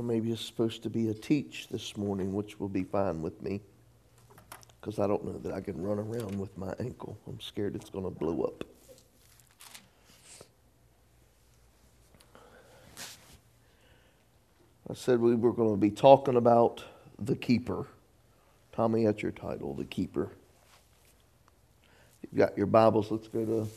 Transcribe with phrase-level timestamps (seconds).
[0.00, 3.42] Or maybe it's supposed to be a teach this morning, which will be fine with
[3.42, 3.60] me.
[4.80, 7.18] Because I don't know that I can run around with my ankle.
[7.26, 8.64] I'm scared it's going to blow up.
[14.88, 16.82] I said we were going to be talking about
[17.18, 17.86] the keeper.
[18.72, 20.30] Tommy, that's your title, the keeper.
[22.22, 23.10] You've got your Bibles.
[23.10, 23.68] Let's go to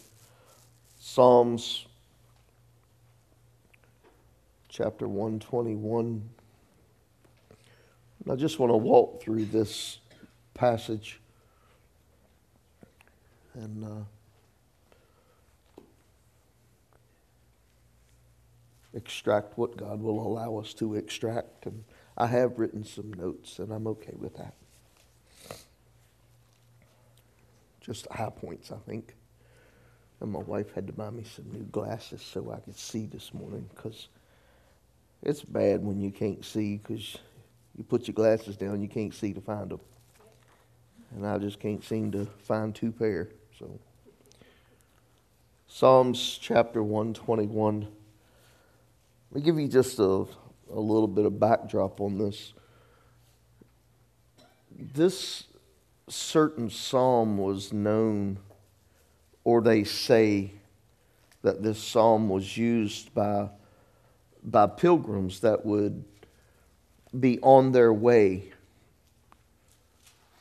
[1.02, 1.86] Psalms
[4.74, 6.28] chapter 121.
[8.28, 10.00] I just want to walk through this
[10.56, 11.20] passage
[13.54, 14.04] and uh,
[18.96, 21.68] extract what God will allow us to extract.
[21.68, 21.84] And
[22.18, 24.56] I have written some notes, and I'm okay with that.
[27.80, 29.14] Just high points, I think.
[30.20, 33.36] And my wife had to buy me some new glasses so I could see this
[33.36, 34.08] morning because
[35.24, 37.18] it's bad when you can't see because
[37.78, 39.80] you put your glasses down, you can't see to find them.
[41.16, 43.30] And I just can't seem to find two pair.
[43.58, 43.80] So,
[45.68, 47.88] Psalms chapter 121.
[49.32, 50.28] Let me give you just a, a
[50.80, 52.54] little bit of backdrop on this.
[54.78, 55.46] This
[56.10, 58.40] certain psalm was known,
[59.44, 60.52] or they say
[61.42, 63.50] that this psalm was used by,
[64.44, 66.04] by pilgrims that would
[67.18, 68.52] be on their way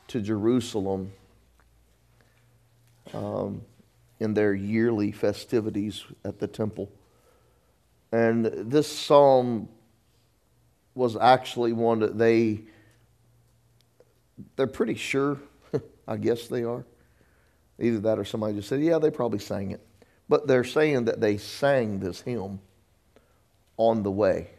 [0.07, 1.11] to Jerusalem
[3.13, 3.61] um,
[4.19, 6.91] in their yearly festivities at the temple.
[8.11, 9.69] And this psalm
[10.95, 12.61] was actually one that they
[14.55, 15.39] they're pretty sure,
[16.07, 16.85] I guess they are.
[17.79, 19.81] Either that or somebody just said, yeah, they probably sang it.
[20.29, 22.59] But they're saying that they sang this hymn
[23.77, 24.49] on the way.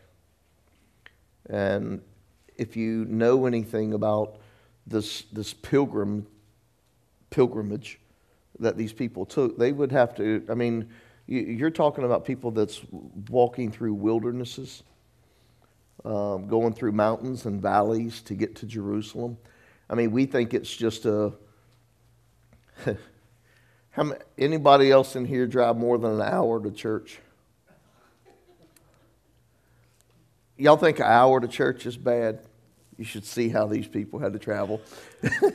[1.48, 2.02] And
[2.56, 4.38] if you know anything about
[4.86, 6.26] this, this pilgrim
[7.30, 7.98] pilgrimage
[8.60, 10.88] that these people took, they would have to, I mean,
[11.26, 12.80] you're talking about people that's
[13.28, 14.82] walking through wildernesses,
[16.04, 19.38] um, going through mountains and valleys to get to Jerusalem.
[19.88, 21.32] I mean, we think it's just a.
[23.90, 27.20] How, anybody else in here drive more than an hour to church?
[30.56, 32.40] Y'all think an hour to church is bad?
[32.96, 34.80] You should see how these people had to travel.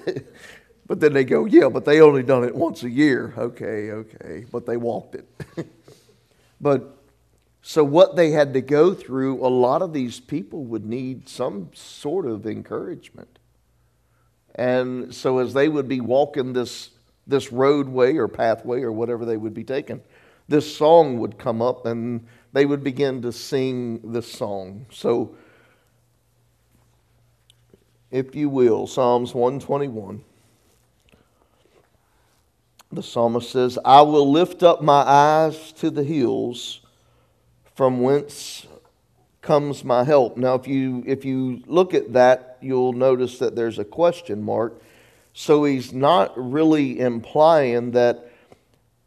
[0.88, 3.34] but then they go, yeah, but they only done it once a year.
[3.38, 4.46] Okay, okay.
[4.52, 5.26] But they walked it.
[6.62, 6.98] but
[7.62, 11.70] so what they had to go through, a lot of these people would need some
[11.74, 13.40] sort of encouragement.
[14.56, 16.90] And so as they would be walking this
[17.28, 20.02] this roadway or pathway or whatever they would be taking,
[20.48, 24.86] this song would come up and they would begin to sing this song.
[24.92, 25.36] So
[28.12, 30.24] if you will, Psalms 121.
[32.92, 36.82] The psalmist says, I will lift up my eyes to the hills
[37.76, 38.66] from whence
[39.42, 40.38] comes my help.
[40.38, 44.82] Now, if you, if you look at that, you'll notice that there's a question mark.
[45.34, 48.29] So he's not really implying that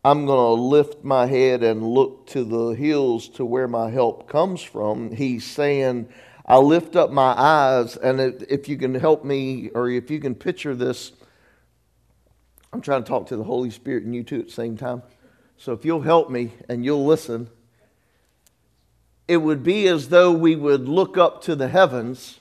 [0.05, 4.29] I'm going to lift my head and look to the hills to where my help
[4.29, 5.13] comes from.
[5.15, 6.09] He's saying,
[6.45, 10.35] I lift up my eyes, and if you can help me, or if you can
[10.35, 11.13] picture this,
[12.73, 15.03] I'm trying to talk to the Holy Spirit and you too at the same time.
[15.57, 17.49] So if you'll help me and you'll listen,
[19.29, 22.41] it would be as though we would look up to the heavens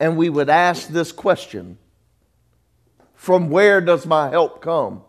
[0.00, 1.76] and we would ask this question
[3.14, 5.02] From where does my help come?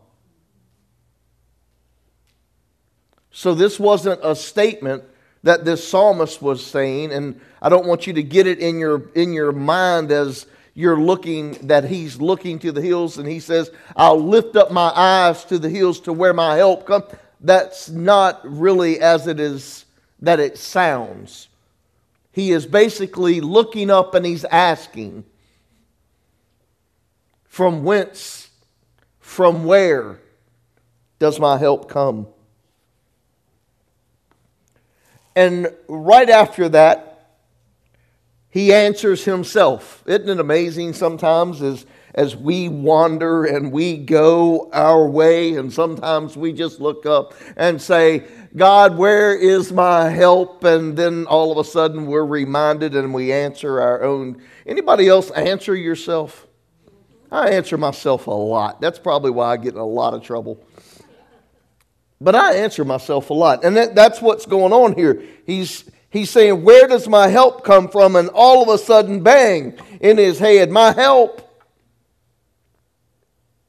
[3.31, 5.03] So this wasn't a statement
[5.43, 9.09] that this psalmist was saying, and I don't want you to get it in your,
[9.13, 13.71] in your mind as you're looking, that he's looking to the hills and he says,
[13.95, 17.05] I'll lift up my eyes to the hills to where my help comes.
[17.41, 19.85] That's not really as it is
[20.21, 21.47] that it sounds.
[22.31, 25.23] He is basically looking up and he's asking,
[27.45, 28.49] From whence,
[29.19, 30.19] from where
[31.19, 32.27] does my help come?
[35.37, 37.35] And right after that,
[38.49, 40.01] he answers himself.
[40.07, 41.85] Isn't it amazing sometimes as,
[42.15, 47.79] as we wander and we go our way, and sometimes we just look up and
[47.79, 48.23] say,
[48.55, 50.63] God, where is my help?
[50.63, 54.41] And then all of a sudden we're reminded and we answer our own.
[54.65, 56.47] Anybody else answer yourself?
[57.31, 58.81] I answer myself a lot.
[58.81, 60.65] That's probably why I get in a lot of trouble.
[62.19, 63.63] But I answer myself a lot.
[63.63, 65.23] And that, that's what's going on here.
[65.45, 68.15] He's, He's saying, Where does my help come from?
[68.15, 71.43] And all of a sudden, bang, in his head, my help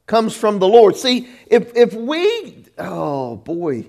[0.05, 0.95] comes from the Lord.
[0.95, 3.85] See, if, if we, oh boy,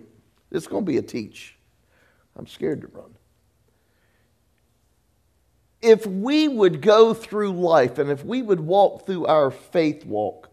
[0.51, 1.57] it's going to be a teach.
[2.37, 3.15] I'm scared to run.
[5.81, 10.50] If we would go through life and if we would walk through our faith walk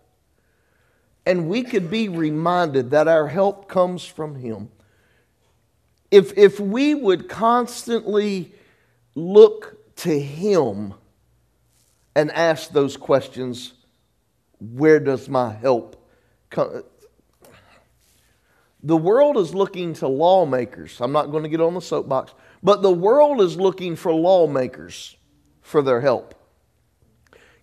[1.27, 4.69] and we could be reminded that our help comes from Him,
[6.09, 8.53] if, if we would constantly
[9.13, 10.93] look to Him
[12.15, 13.73] and ask those questions,
[14.59, 16.09] where does my help
[16.49, 16.83] come?
[18.81, 21.01] The world is looking to lawmakers.
[21.01, 25.17] I'm not going to get on the soapbox, but the world is looking for lawmakers
[25.59, 26.35] for their help.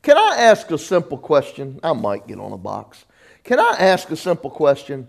[0.02, 1.80] Can I ask a simple question?
[1.82, 3.06] I might get on a box.
[3.44, 5.06] Can I ask a simple question?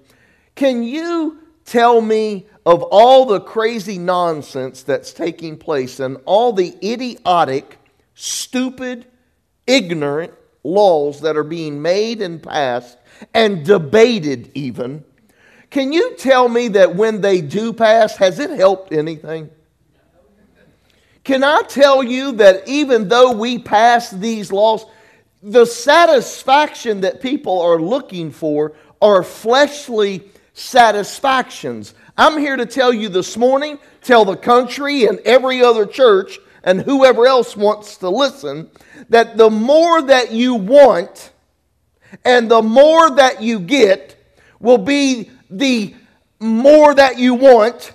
[0.56, 6.76] Can you tell me of all the crazy nonsense that's taking place and all the
[6.84, 7.80] idiotic,
[8.14, 9.06] stupid,
[9.66, 10.34] ignorant
[10.64, 12.98] laws that are being made and passed
[13.34, 15.04] and debated, even?
[15.70, 19.50] Can you tell me that when they do pass, has it helped anything?
[21.24, 24.86] Can I tell you that even though we pass these laws,
[25.46, 31.94] the satisfaction that people are looking for are fleshly satisfactions.
[32.18, 36.82] I'm here to tell you this morning, tell the country and every other church and
[36.82, 38.72] whoever else wants to listen,
[39.10, 41.32] that the more that you want
[42.24, 44.16] and the more that you get
[44.60, 45.94] will be the
[46.40, 47.94] more that you want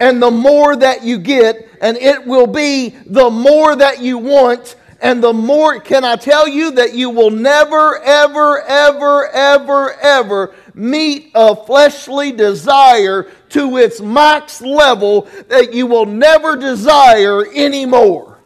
[0.00, 4.74] and the more that you get, and it will be the more that you want
[5.00, 10.54] and the more can I tell you that you will never, ever, ever, ever, ever
[10.74, 18.38] meet a fleshly desire to its max level that you will never desire anymore.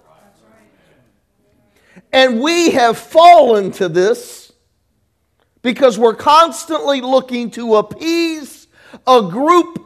[2.13, 4.53] And we have fallen to this
[5.63, 8.69] because we're constantly looking to appease
[9.07, 9.81] a group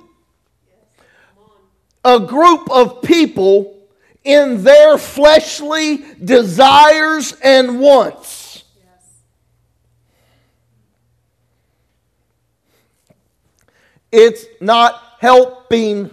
[2.04, 3.77] a group of people
[4.24, 8.64] in their fleshly desires and wants.
[14.10, 16.10] It's not helping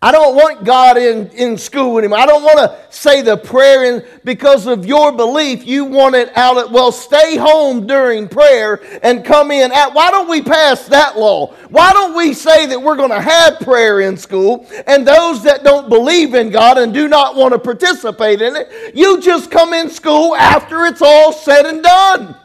[0.00, 2.20] I don't want God in, in school anymore.
[2.20, 5.66] I don't want to say the prayer in, because of your belief.
[5.66, 9.92] You want it out at, well, stay home during prayer and come in at.
[9.94, 11.52] Why don't we pass that law?
[11.70, 15.64] Why don't we say that we're going to have prayer in school and those that
[15.64, 19.72] don't believe in God and do not want to participate in it, you just come
[19.72, 22.36] in school after it's all said and done.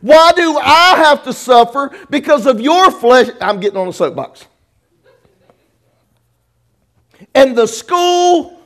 [0.00, 3.28] Why do I have to suffer because of your flesh?
[3.40, 4.46] I'm getting on a soapbox
[7.34, 8.60] and the school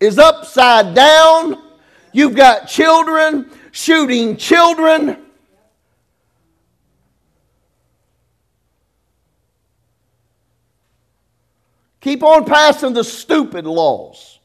[0.00, 1.62] is upside down.
[2.12, 5.18] You've got children shooting children.
[12.00, 14.38] Keep on passing the stupid laws.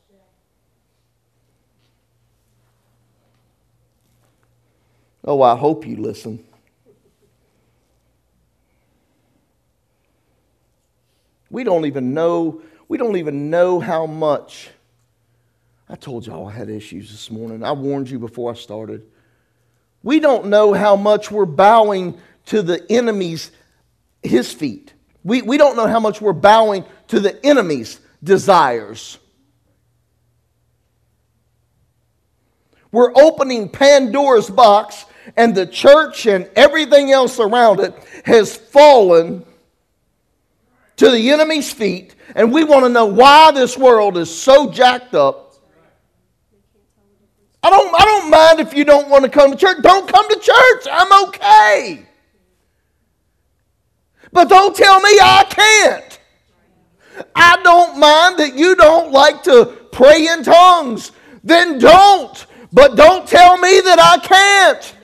[5.24, 6.44] Oh, I hope you listen.
[11.52, 14.72] We don't even know we don't even know how much.
[15.88, 17.64] I told y'all I had issues this morning.
[17.64, 19.04] I warned you before I started.
[20.04, 23.52] We don't know how much we're bowing to the enemy's
[24.24, 24.94] his feet.
[25.24, 29.20] We, we don't know how much we're bowing to the enemy's desires.
[32.92, 35.06] We're opening Pandora's box,
[35.38, 37.94] and the church and everything else around it
[38.26, 39.46] has fallen
[41.00, 45.16] to the enemy's feet, and we want to know why this world is so jacked
[45.16, 45.56] up.
[47.64, 49.78] I don't, I don't mind if you don't want to come to church.
[49.82, 50.88] Don't come to church.
[50.92, 52.06] I'm okay.
[54.34, 56.20] But don't tell me I can't.
[57.34, 61.14] I don't mind that you don't like to pray in tongues.
[61.46, 62.46] Then don't.
[62.74, 64.96] But don't tell me that I can't.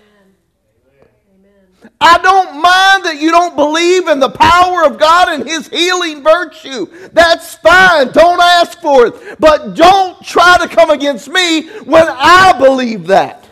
[2.07, 6.21] I don't mind that you don't believe in the power of God and His healing
[6.21, 6.85] virtue.
[7.13, 8.11] That's fine.
[8.11, 9.39] Don't ask for it.
[9.39, 13.49] But don't try to come against me when I believe that.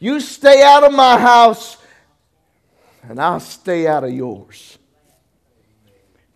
[0.00, 1.76] You stay out of my house,
[3.04, 4.78] and I'll stay out of yours.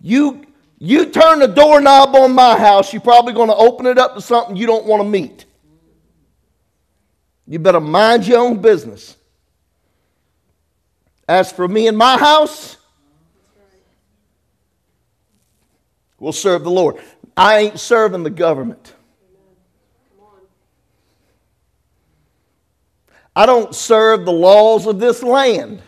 [0.01, 0.45] You,
[0.79, 4.21] you turn the doorknob on my house, you're probably going to open it up to
[4.21, 5.44] something you don't want to meet.
[7.47, 9.17] You better mind your own business.
[11.29, 12.77] As for me and my house,
[16.19, 16.97] we'll serve the Lord.
[17.37, 18.95] I ain't serving the government.
[23.37, 25.83] I don't serve the laws of this land.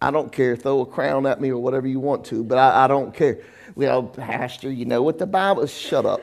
[0.00, 0.54] I don't care.
[0.54, 3.40] Throw a crown at me or whatever you want to, but I, I don't care.
[3.74, 5.66] Well, Pastor, you know what the Bible.
[5.66, 6.20] Shut up.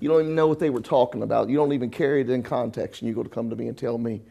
[0.00, 1.48] You don't even know what they were talking about.
[1.48, 3.78] You don't even carry it in context, and you go to come to me and
[3.78, 4.22] tell me.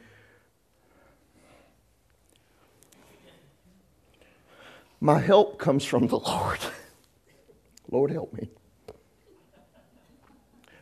[4.99, 6.59] My help comes from the Lord.
[7.91, 8.49] Lord, help me.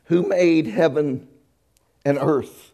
[0.06, 1.28] Who made heaven
[2.06, 2.72] and earth?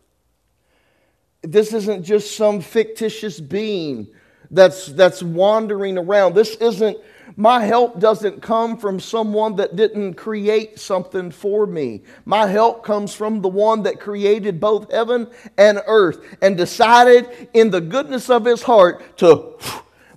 [1.42, 4.08] This isn't just some fictitious being
[4.52, 6.34] that's, that's wandering around.
[6.34, 6.98] This isn't,
[7.36, 12.04] my help doesn't come from someone that didn't create something for me.
[12.26, 17.70] My help comes from the one that created both heaven and earth and decided in
[17.70, 19.58] the goodness of his heart to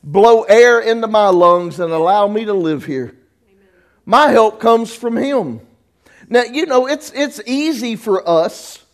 [0.02, 3.16] blow air into my lungs and allow me to live here.
[4.04, 5.60] My help comes from him.
[6.28, 8.84] Now, you know, it's, it's easy for us.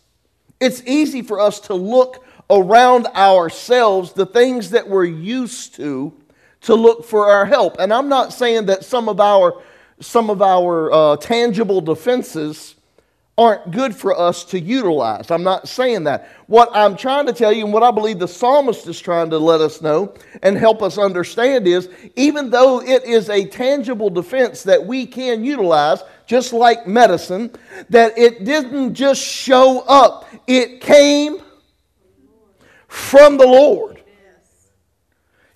[0.59, 6.13] It's easy for us to look around ourselves, the things that we're used to,
[6.67, 7.77] to look for our help.
[7.79, 9.61] And I'm not saying that some of our,
[10.01, 12.75] some of our uh, tangible defenses
[13.37, 15.31] aren't good for us to utilize.
[15.31, 16.29] I'm not saying that.
[16.47, 19.37] What I'm trying to tell you, and what I believe the psalmist is trying to
[19.37, 24.63] let us know and help us understand is even though it is a tangible defense
[24.63, 27.49] that we can utilize, just like medicine,
[27.89, 31.37] that it didn't just show up, it came
[32.89, 33.96] from the Lord.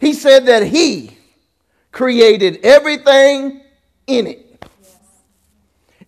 [0.01, 1.15] He said that He
[1.91, 3.61] created everything
[4.07, 4.65] in it.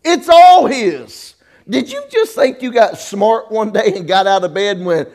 [0.03, 1.35] It's all His.
[1.69, 4.85] Did you just think you got smart one day and got out of bed and
[4.85, 5.09] went,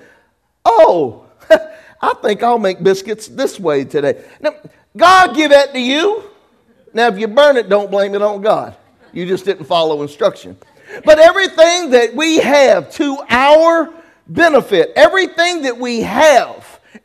[0.64, 1.26] oh,
[2.00, 4.24] I think I'll make biscuits this way today?
[4.40, 4.54] Now,
[4.96, 6.22] God give that to you.
[6.94, 8.76] Now, if you burn it, don't blame it on God.
[9.12, 10.56] You just didn't follow instruction.
[11.04, 13.92] But everything that we have to our
[14.28, 16.57] benefit, everything that we have,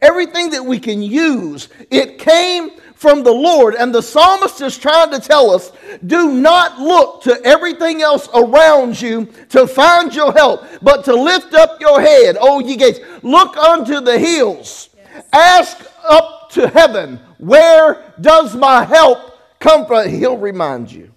[0.03, 3.75] everything that we can use, it came from the Lord.
[3.75, 5.71] And the psalmist is trying to tell us
[6.05, 11.53] do not look to everything else around you to find your help, but to lift
[11.53, 12.99] up your head, O ye gates.
[13.23, 14.89] Look unto the hills.
[14.95, 15.25] Yes.
[15.33, 19.19] Ask up to heaven, where does my help
[19.59, 20.09] come from?
[20.09, 21.09] He'll remind you.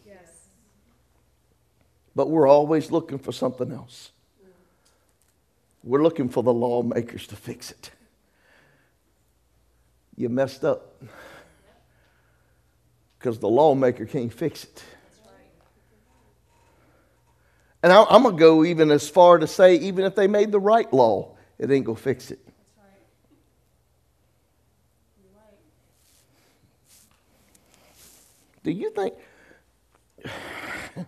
[2.16, 4.10] But we're always looking for something else.
[5.84, 7.90] We're looking for the lawmakers to fix it.
[10.16, 11.02] You messed up
[13.18, 14.84] because the lawmaker can't fix it.
[17.82, 20.58] And I'm going to go even as far to say, even if they made the
[20.58, 22.40] right law, it ain't going to fix it.
[28.64, 29.14] Do you think?
[30.96, 31.06] Let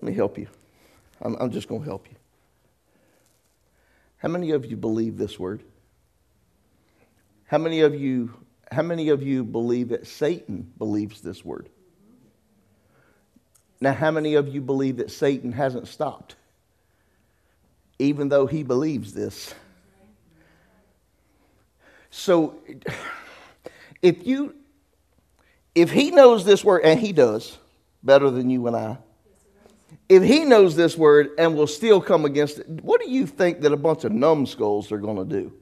[0.00, 0.46] me help you.
[1.20, 2.16] I'm, I'm just going to help you.
[4.18, 5.62] How many of you believe this word?
[7.54, 8.34] How many of you
[8.72, 11.68] how many of you believe that Satan believes this word?
[13.80, 16.34] Now, how many of you believe that Satan hasn't stopped?
[18.00, 19.54] Even though he believes this.
[22.10, 22.58] So
[24.02, 24.56] if you
[25.76, 27.56] if he knows this word, and he does
[28.02, 28.98] better than you and I,
[30.08, 33.60] if he knows this word and will still come against it, what do you think
[33.60, 35.52] that a bunch of numbskulls are going to do?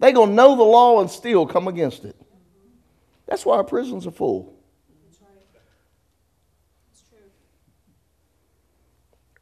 [0.00, 2.16] They're going to know the law and still come against it.
[3.26, 4.54] That's why our prisons are full.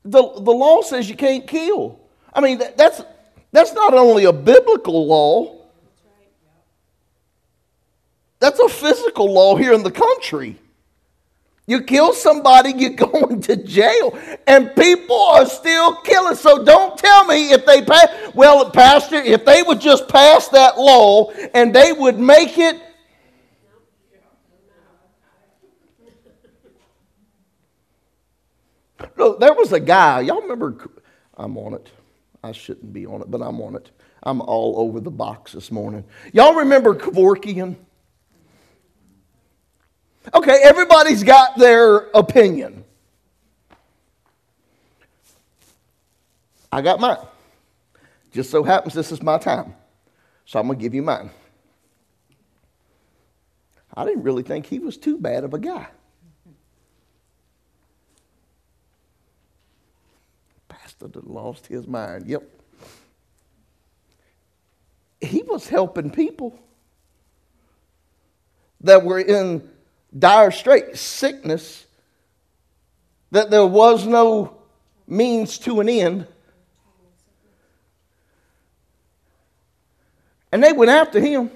[0.04, 2.00] The, the law says you can't kill.
[2.32, 3.02] I mean, that, that's,
[3.52, 5.56] that's not only a biblical law,
[8.40, 10.58] that's a physical law here in the country.
[11.68, 14.18] You kill somebody, you're going to jail.
[14.46, 16.34] And people are still killing.
[16.34, 18.08] So don't tell me if they pass.
[18.34, 22.80] Well, Pastor, if they would just pass that law and they would make it.
[29.16, 30.90] Look, there was a guy, y'all remember,
[31.36, 31.88] I'm on it.
[32.42, 33.90] I shouldn't be on it, but I'm on it.
[34.22, 36.04] I'm all over the box this morning.
[36.32, 37.76] Y'all remember Kevorkian?
[40.34, 42.84] Okay, everybody's got their opinion.
[46.70, 47.18] I got mine.
[48.32, 49.74] Just so happens this is my time.
[50.44, 51.30] So I'm going to give you mine.
[53.94, 55.88] I didn't really think he was too bad of a guy.
[60.68, 62.26] Pastor had lost his mind.
[62.26, 62.42] Yep.
[65.20, 66.58] He was helping people
[68.82, 69.68] that were in
[70.16, 71.86] dire straits, sickness,
[73.30, 74.56] that there was no
[75.06, 76.26] means to an end.
[80.50, 81.50] And they went after him.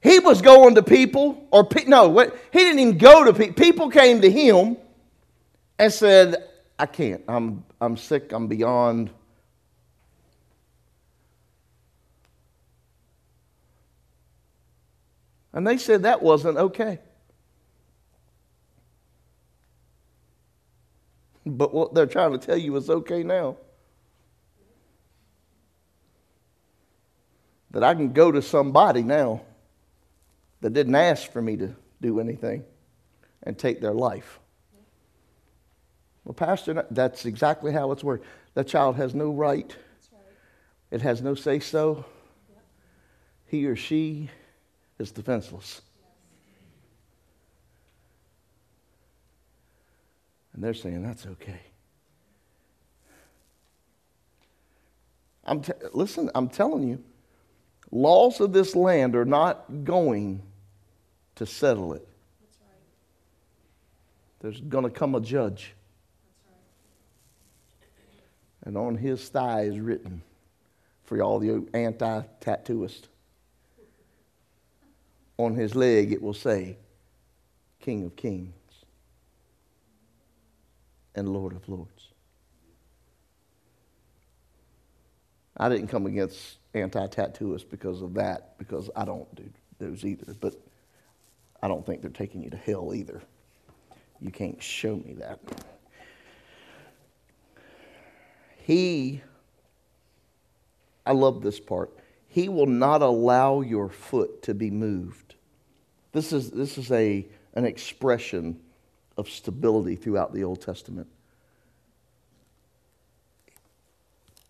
[0.00, 3.54] He was going to people, or no, what, he didn't even go to people.
[3.54, 4.76] People came to him
[5.78, 6.48] and said,
[6.78, 7.22] I can't.
[7.28, 8.32] I'm, I'm sick.
[8.32, 9.10] I'm beyond.
[15.52, 16.98] And they said that wasn't okay.
[21.44, 23.56] But what they're trying to tell you is okay now.
[27.72, 29.42] That I can go to somebody now
[30.60, 32.64] that didn't ask for me to do anything
[33.42, 34.38] and take their life.
[36.24, 38.24] Well, Pastor, that's exactly how it's worked.
[38.54, 39.74] That child has no right,
[40.12, 40.22] right.
[40.90, 42.04] it has no say so.
[42.48, 42.62] Yep.
[43.46, 44.30] He or she
[45.02, 45.82] is defenseless.
[50.54, 51.60] And they're saying that's okay.
[55.44, 57.02] I'm t- listen, I'm telling you,
[57.90, 60.40] laws of this land are not going
[61.34, 62.06] to settle it.
[64.40, 65.74] There's going to come a judge.
[68.64, 70.22] And on his thigh is written,
[71.04, 73.08] for all the anti tattooists,
[75.44, 76.76] on his leg it will say,
[77.80, 78.54] King of Kings
[81.14, 82.08] and Lord of Lords.
[85.56, 89.44] I didn't come against anti tattooists because of that, because I don't do
[89.78, 90.34] those either.
[90.40, 90.54] But
[91.62, 93.20] I don't think they're taking you to hell either.
[94.20, 95.40] You can't show me that.
[98.58, 99.20] He,
[101.04, 101.90] I love this part,
[102.32, 105.34] he will not allow your foot to be moved.
[106.12, 108.58] This is, this is a, an expression
[109.18, 111.08] of stability throughout the Old Testament.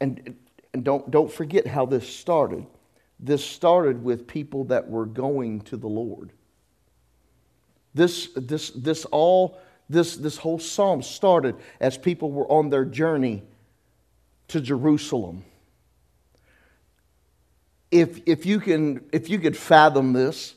[0.00, 0.36] And,
[0.72, 2.66] and don't, don't forget how this started.
[3.18, 6.30] This started with people that were going to the Lord.
[7.94, 9.58] This, this, this all,
[9.90, 13.42] this, this whole psalm started as people were on their journey
[14.46, 15.44] to Jerusalem.
[17.92, 20.54] If, if, you can, if you could fathom this,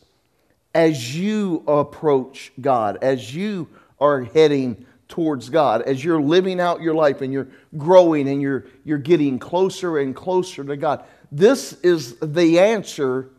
[0.73, 3.67] as you approach God, as you
[3.99, 8.65] are heading towards God, as you're living out your life and you're growing and you're,
[8.83, 13.29] you're getting closer and closer to God, this is the answer.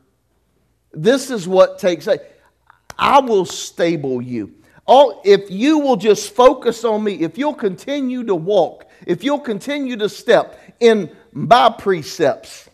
[0.92, 2.06] This is what takes.
[2.98, 4.54] I will stable you.
[4.86, 9.40] All, if you will just focus on me, if you'll continue to walk, if you'll
[9.40, 12.65] continue to step in my precepts,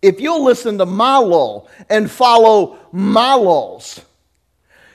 [0.00, 4.00] if you'll listen to my law and follow my laws,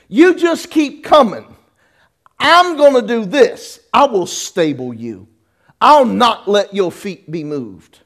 [0.08, 1.46] you just keep coming.
[2.38, 3.80] I'm going to do this.
[3.92, 5.28] I will stable you.
[5.80, 8.00] I'll not let your feet be moved.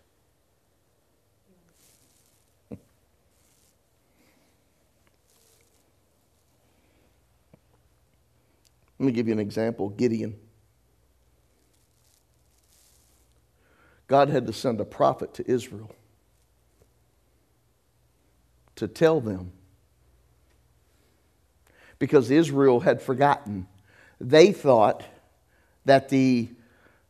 [8.98, 10.37] Let me give you an example Gideon.
[14.08, 15.94] God had to send a prophet to Israel
[18.78, 19.52] to tell them
[21.98, 23.66] because Israel had forgotten.
[24.20, 25.04] They thought
[25.84, 26.48] that the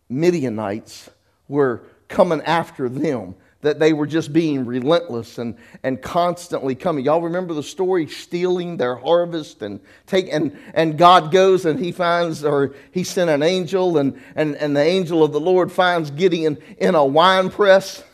[0.09, 1.11] Midianites
[1.49, 7.05] were coming after them that they were just being relentless and, and constantly coming.
[7.05, 11.91] Y'all remember the story, stealing their harvest and take and, and God goes and he
[11.91, 16.11] finds or he sent an angel and, and, and the angel of the Lord finds
[16.13, 18.05] Gideon in a wine press.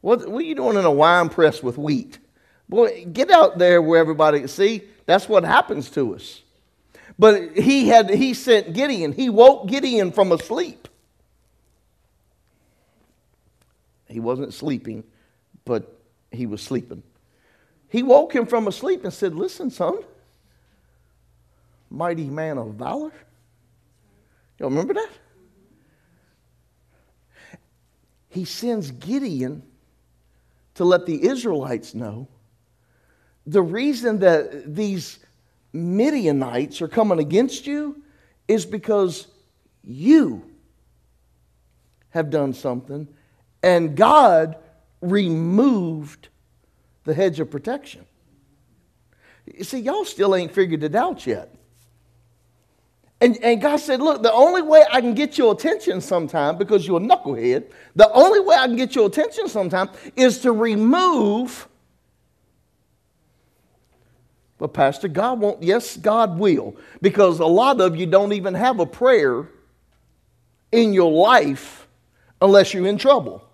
[0.00, 2.18] What, what are you doing in a wine press with wheat?
[2.68, 4.82] Boy, get out there where everybody can see.
[5.06, 6.42] That's what happens to us.
[7.18, 9.12] But he had he sent Gideon.
[9.12, 10.88] He woke Gideon from asleep.
[14.08, 15.04] He wasn't sleeping,
[15.64, 16.00] but
[16.32, 17.02] he was sleeping.
[17.88, 19.98] He woke him from asleep and said, Listen, son,
[21.90, 23.12] mighty man of valor.
[24.58, 25.10] Y'all remember that?
[28.28, 29.62] He sends Gideon
[30.74, 32.28] to let the Israelites know
[33.46, 35.18] the reason that these
[35.72, 38.02] Midianites are coming against you
[38.48, 39.26] is because
[39.82, 40.44] you
[42.10, 43.08] have done something
[43.62, 44.56] and God
[45.00, 46.28] removed
[47.04, 48.04] the hedge of protection.
[49.46, 51.54] You see, y'all still ain't figured it out yet.
[53.20, 56.86] And, and God said, Look, the only way I can get your attention sometime, because
[56.86, 61.68] you're a knucklehead, the only way I can get your attention sometime is to remove.
[64.58, 65.62] But, Pastor, God won't.
[65.62, 66.76] Yes, God will.
[67.00, 69.48] Because a lot of you don't even have a prayer
[70.72, 71.88] in your life
[72.40, 73.44] unless you're in trouble.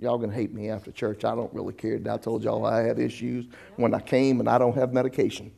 [0.00, 1.24] Y'all gonna hate me after church.
[1.24, 1.98] I don't really care.
[2.08, 5.50] I told y'all I had issues when I came and I don't have medication.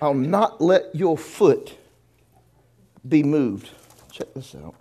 [0.00, 1.76] I'll not let your foot
[3.06, 3.70] be moved.
[4.12, 4.74] Check this out.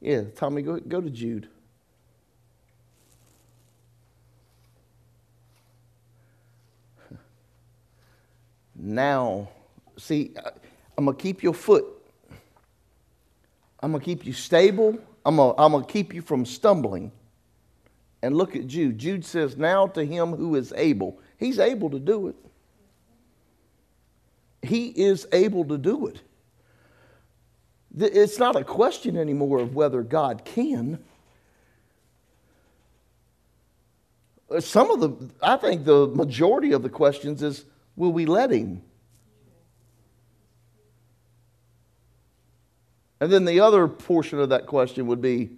[0.00, 1.48] Yeah, Tommy, go, go to Jude.
[8.76, 9.48] Now,
[9.96, 10.32] see,
[10.96, 11.84] I'm going to keep your foot.
[13.80, 14.98] I'm going to keep you stable.
[15.24, 17.10] I'm going to keep you from stumbling.
[18.26, 18.98] And look at Jude.
[18.98, 21.20] Jude says, Now to him who is able.
[21.38, 22.34] He's able to do it.
[24.62, 26.20] He is able to do it.
[27.96, 30.98] It's not a question anymore of whether God can.
[34.50, 38.50] Uh, some of the, I think the majority of the questions is, will we let
[38.50, 38.82] him?
[43.20, 45.50] And then the other portion of that question would be,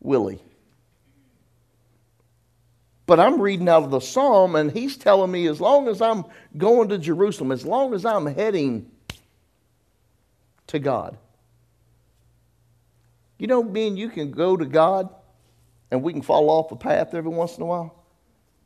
[0.00, 0.40] will he?
[3.06, 6.24] But I'm reading out of the psalm, and he's telling me as long as I'm
[6.56, 8.90] going to Jerusalem, as long as I'm heading
[10.66, 11.16] to God.
[13.38, 15.08] You know, me and you can go to God,
[15.90, 17.94] and we can fall off a path every once in a while,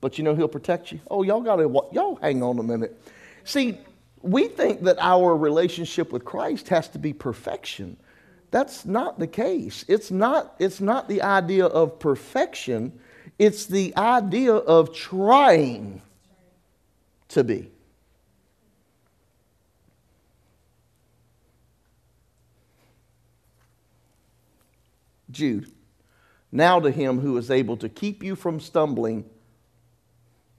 [0.00, 1.00] but you know He'll protect you.
[1.10, 2.98] Oh, y'all got to, y'all hang on a minute.
[3.44, 3.78] See,
[4.22, 7.98] we think that our relationship with Christ has to be perfection.
[8.50, 9.84] That's not the case.
[9.86, 12.98] It's not, it's not the idea of perfection
[13.40, 16.02] it's the idea of trying
[17.28, 17.70] to be.
[25.30, 25.72] Jude,
[26.52, 29.24] now to him who is able to keep you from stumbling,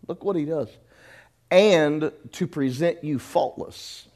[0.08, 0.70] look what he does,
[1.52, 4.08] and to present you faultless.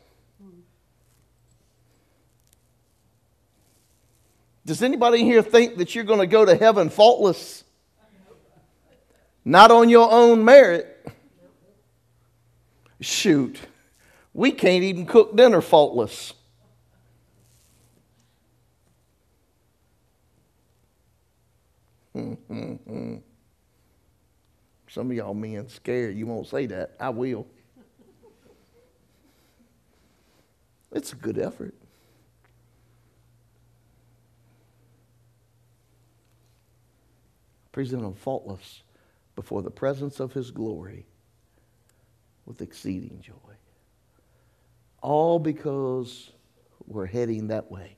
[4.66, 7.65] Does anybody here think that you're going to go to heaven faultless?
[9.46, 10.92] Not on your own merit.
[13.00, 13.60] Shoot,
[14.34, 16.34] we can't even cook dinner faultless.
[22.16, 23.22] Some
[24.96, 26.16] of y'all men scared.
[26.16, 26.96] You won't say that.
[27.00, 27.46] I will.
[30.94, 31.76] It's a good effort.
[37.74, 38.85] Present them faultless
[39.36, 41.06] before the presence of his glory
[42.46, 43.34] with exceeding joy.
[45.02, 46.32] All because
[46.88, 47.98] we're heading that way.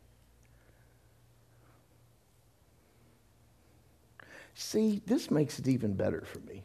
[4.54, 6.64] See, this makes it even better for me.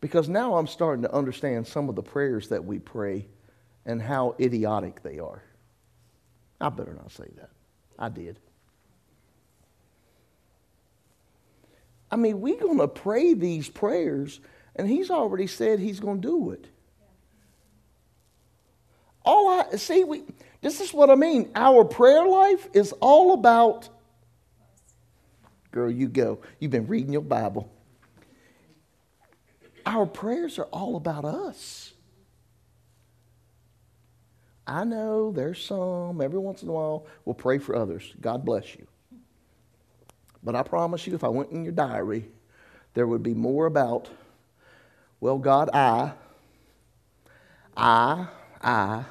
[0.00, 3.28] Because now I'm starting to understand some of the prayers that we pray
[3.84, 5.42] and how idiotic they are.
[6.60, 7.50] I better not say that.
[7.98, 8.38] I did.
[12.10, 14.40] I mean, we're going to pray these prayers,
[14.74, 16.66] and he's already said he's going to do it.
[19.24, 20.22] All I see, we
[20.60, 21.50] this is what I mean.
[21.54, 23.88] Our prayer life is all about.
[25.70, 26.40] Girl, you go.
[26.58, 27.70] You've been reading your Bible.
[29.86, 31.92] Our prayers are all about us.
[34.66, 38.14] I know there's some, every once in a while, we'll pray for others.
[38.20, 38.86] God bless you.
[40.42, 42.26] But I promise you, if I went in your diary,
[42.94, 44.08] there would be more about,
[45.20, 46.12] well, God, I,
[47.76, 48.26] I,
[48.62, 49.04] I,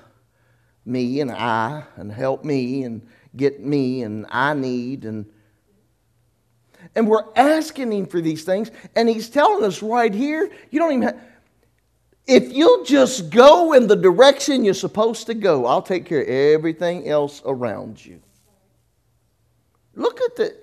[0.85, 5.25] me and I, and help me and get me and I need and
[6.95, 10.91] and we're asking him for these things and he's telling us right here you don't
[10.93, 11.21] even have,
[12.25, 16.27] if you'll just go in the direction you're supposed to go i'll take care of
[16.27, 18.19] everything else around you.
[19.93, 20.57] Look at the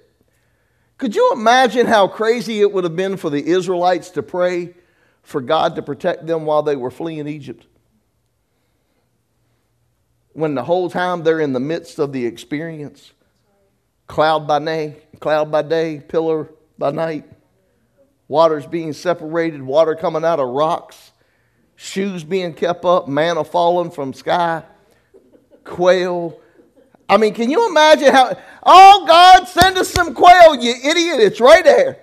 [0.98, 4.74] could you imagine how crazy it would have been for the Israelites to pray
[5.22, 7.66] for God to protect them while they were fleeing Egypt?
[10.32, 13.12] When the whole time they're in the midst of the experience,
[14.06, 17.24] cloud by day, cloud by day, pillar by night,
[18.28, 21.12] waters being separated, water coming out of rocks,
[21.74, 24.62] shoes being kept up, manna falling from sky,
[25.64, 26.40] quail.
[27.08, 31.20] I mean, can you imagine how, oh, God, send us some quail, you idiot.
[31.20, 31.98] It's right there.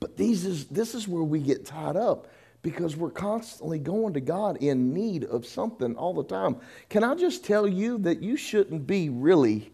[0.00, 2.28] But these is, this is where we get tied up
[2.62, 6.56] because we're constantly going to God in need of something all the time.
[6.88, 9.70] Can I just tell you that you shouldn't be really,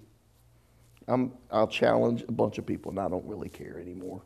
[1.09, 4.21] I'm, I'll challenge a bunch of people and I don't really care anymore.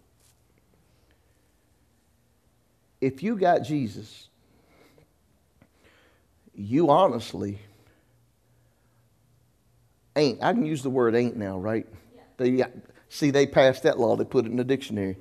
[3.00, 4.28] If you got Jesus,
[6.56, 7.58] you honestly
[10.16, 11.86] ain't, I can use the word ain't now, right?
[12.38, 12.64] They,
[13.08, 15.16] see, they passed that law, they put it in the dictionary.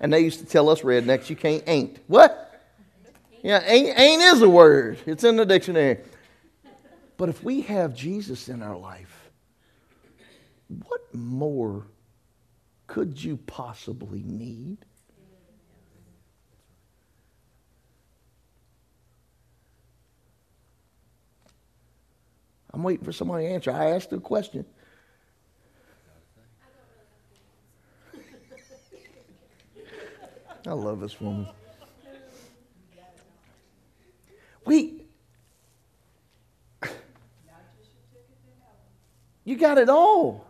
[0.00, 1.98] and they used to tell us rednecks, you can't ain't.
[2.06, 2.60] What?
[3.42, 5.98] Yeah, ain't, ain't is a word, it's in the dictionary.
[7.16, 9.30] But if we have Jesus in our life,
[10.86, 11.86] what more
[12.86, 14.78] could you possibly need?
[22.74, 23.70] I'm waiting for somebody to answer.
[23.70, 24.64] I asked a question.
[30.66, 31.48] I love this woman.
[34.64, 35.02] We,
[39.44, 40.46] you got it all.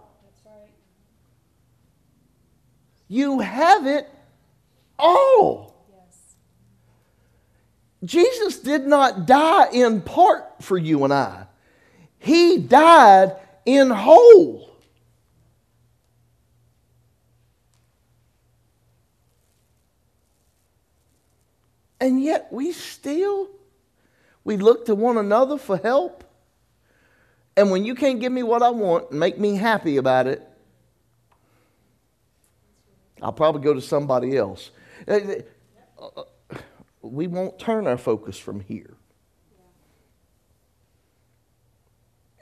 [3.08, 4.08] You have it
[4.98, 5.72] all.
[8.04, 11.46] Jesus did not die in part for you and I.
[12.22, 14.70] He died in whole.
[22.00, 23.48] And yet we still
[24.44, 26.24] we look to one another for help.
[27.56, 30.42] And when you can't give me what I want and make me happy about it,
[33.20, 34.70] I'll probably go to somebody else.
[35.06, 35.20] Uh,
[36.00, 36.22] uh,
[37.02, 38.96] we won't turn our focus from here.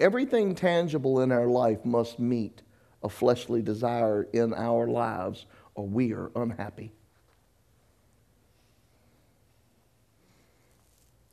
[0.00, 2.62] Everything tangible in our life must meet
[3.02, 6.92] a fleshly desire in our lives, or we are unhappy.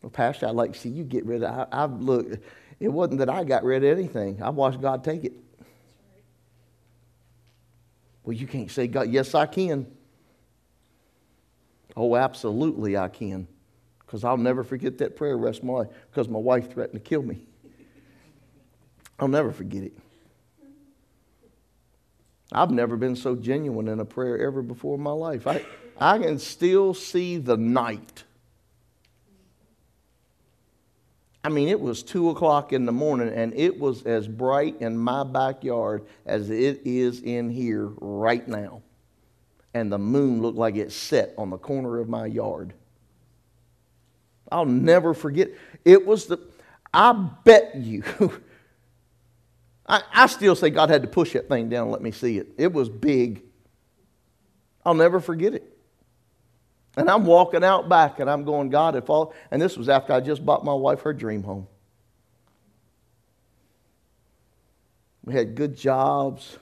[0.02, 1.68] Well, Pastor, I'd like to see you get rid of.
[1.72, 2.40] I, I've.
[2.80, 4.42] It wasn't that I got rid of anything.
[4.44, 5.34] I watched God take it.
[8.24, 9.10] Well, you can't say God.
[9.10, 9.88] Yes, I can.
[11.96, 13.48] Oh, absolutely, I can.
[14.00, 15.88] Because I'll never forget that prayer rest my life.
[16.12, 17.46] Because my wife threatened to kill me.
[19.20, 19.94] I'll never forget it.
[22.52, 25.48] I've never been so genuine in a prayer ever before in my life.
[25.48, 25.66] I,
[26.00, 28.24] I can still see the night.
[31.44, 34.98] I mean, it was 2 o'clock in the morning, and it was as bright in
[34.98, 38.82] my backyard as it is in here right now.
[39.74, 42.74] And the moon looked like it set on the corner of my yard.
[44.52, 45.52] I'll never forget.
[45.86, 46.40] It was the,
[46.94, 48.04] I bet you,
[49.88, 52.38] I, I still say God had to push that thing down and let me see
[52.38, 52.48] it.
[52.58, 53.44] It was big.
[54.86, 55.78] I'll never forget it.
[56.98, 60.14] And I'm walking out back and I'm going, God, if all, and this was after
[60.14, 61.68] I just bought my wife her dream home.
[65.24, 66.58] We had good jobs,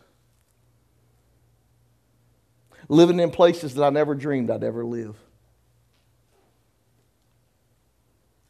[2.89, 5.15] living in places that I never dreamed I'd ever live.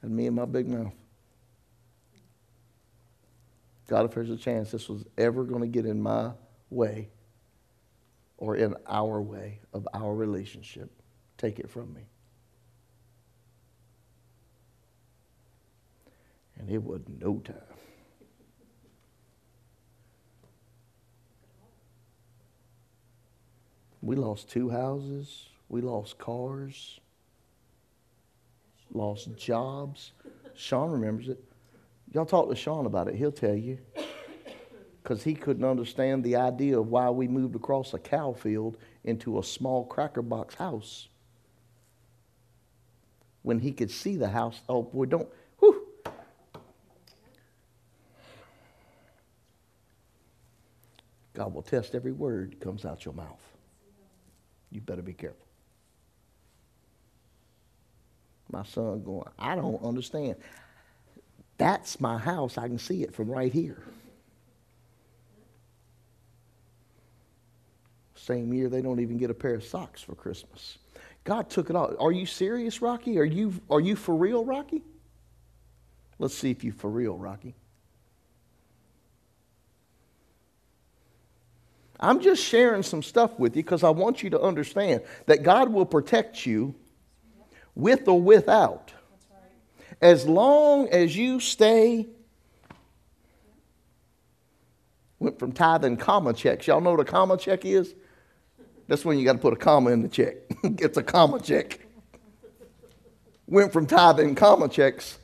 [0.01, 0.93] And me and my big mouth.
[3.87, 6.31] God, if there's a chance this was ever going to get in my
[6.69, 7.09] way
[8.37, 10.89] or in our way of our relationship,
[11.37, 12.01] take it from me.
[16.57, 17.55] And it was no time.
[24.01, 25.49] We lost two houses.
[25.69, 26.99] We lost cars.
[28.91, 30.13] Lost jobs.
[30.55, 31.43] Sean remembers it.
[32.15, 33.15] Y'all talk to Sean about it.
[33.15, 33.78] He'll tell you.
[35.04, 39.38] Because he couldn't understand the idea of why we moved across a cow field into
[39.38, 41.10] a small cracker box house.
[43.41, 45.28] When he could see the house, oh boy, don't,
[45.60, 45.86] whew.
[51.34, 53.43] God will test every word comes out your mouth.
[54.71, 55.45] You better be careful.
[58.49, 60.38] My son going, I don't understand.
[61.57, 62.57] That's my house.
[62.57, 63.81] I can see it from right here.
[68.15, 70.79] Same year, they don't even get a pair of socks for Christmas.
[71.23, 71.95] God took it all.
[71.99, 73.19] Are you serious, Rocky?
[73.19, 74.83] Are you, are you for real, Rocky?
[76.17, 77.55] Let's see if you for real, Rocky.
[81.99, 85.71] I'm just sharing some stuff with you because I want you to understand that God
[85.71, 86.75] will protect you
[87.73, 88.91] with or without.
[90.01, 92.08] As long as you stay,
[95.19, 96.67] went from tithing comma checks.
[96.67, 97.95] Y'all know what a comma check is?
[98.88, 100.36] That's when you got to put a comma in the check.
[100.63, 101.79] it's a comma check.
[103.47, 105.17] Went from tithing comma checks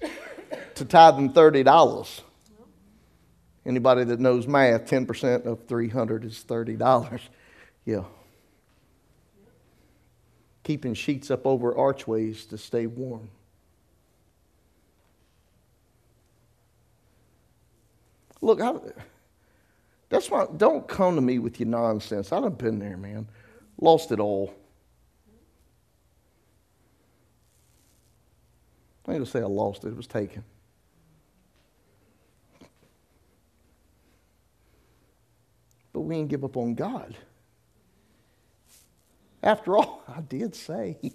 [0.75, 2.21] to tithing $30.
[3.65, 7.19] Anybody that knows math, 10% of 300 is $30.
[7.85, 8.03] Yeah.
[10.63, 13.29] Keeping sheets up over archways to stay warm.
[18.41, 18.73] Look, I,
[20.09, 22.31] that's why don't come to me with your nonsense.
[22.31, 23.27] I've been there, man.
[23.79, 24.53] Lost it all.
[29.07, 30.43] I ain't gonna say I lost it, it was taken.
[35.93, 37.15] But we ain't give up on God.
[39.43, 40.97] After all, I did say.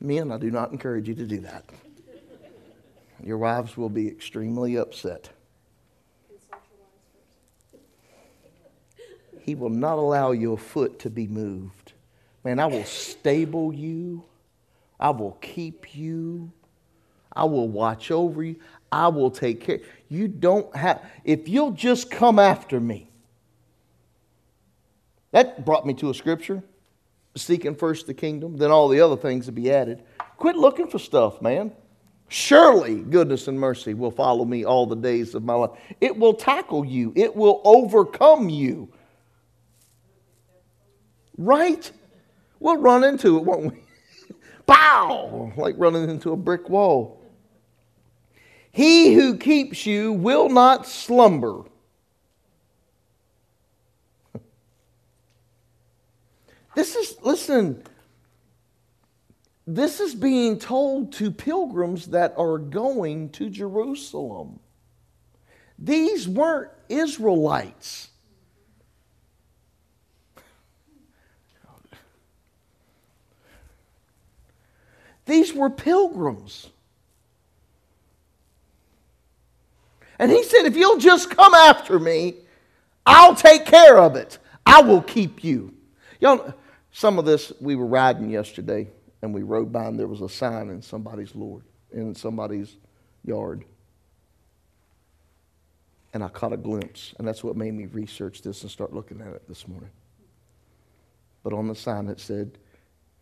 [0.00, 1.64] Men, I do not encourage you to do that.
[3.24, 5.30] Your wives will be extremely upset.
[9.40, 11.92] He will not allow your foot to be moved.
[12.44, 14.24] Man, I will stable you.
[15.00, 16.52] I will keep you.
[17.32, 18.56] I will watch over you.
[18.92, 19.80] I will take care.
[20.08, 23.10] You don't have, if you'll just come after me.
[25.32, 26.62] That brought me to a scripture
[27.36, 30.02] seeking first the kingdom, then all the other things will be added.
[30.36, 31.72] Quit looking for stuff, man.
[32.28, 35.70] Surely goodness and mercy will follow me all the days of my life.
[36.00, 38.88] It will tackle you, it will overcome you.
[41.36, 41.90] Right?
[42.60, 43.80] We'll run into it, won't we?
[44.66, 45.52] Bow!
[45.56, 47.20] Like running into a brick wall.
[48.72, 51.62] He who keeps you will not slumber.
[56.74, 57.84] This is, listen,
[59.66, 64.60] this is being told to pilgrims that are going to Jerusalem.
[65.78, 68.08] These weren't Israelites.
[75.26, 76.68] These were pilgrims.
[80.18, 82.34] And he said, If you'll just come after me,
[83.06, 84.38] I'll take care of it.
[84.66, 85.72] I will keep you.
[86.20, 86.52] Y'all,
[86.92, 88.88] some of this, we were riding yesterday
[89.24, 92.76] and we rode by and there was a sign in somebody's Lord, in somebody's
[93.24, 93.64] yard.
[96.12, 99.22] And I caught a glimpse, and that's what made me research this and start looking
[99.22, 99.88] at it this morning.
[101.42, 102.58] But on the sign it said,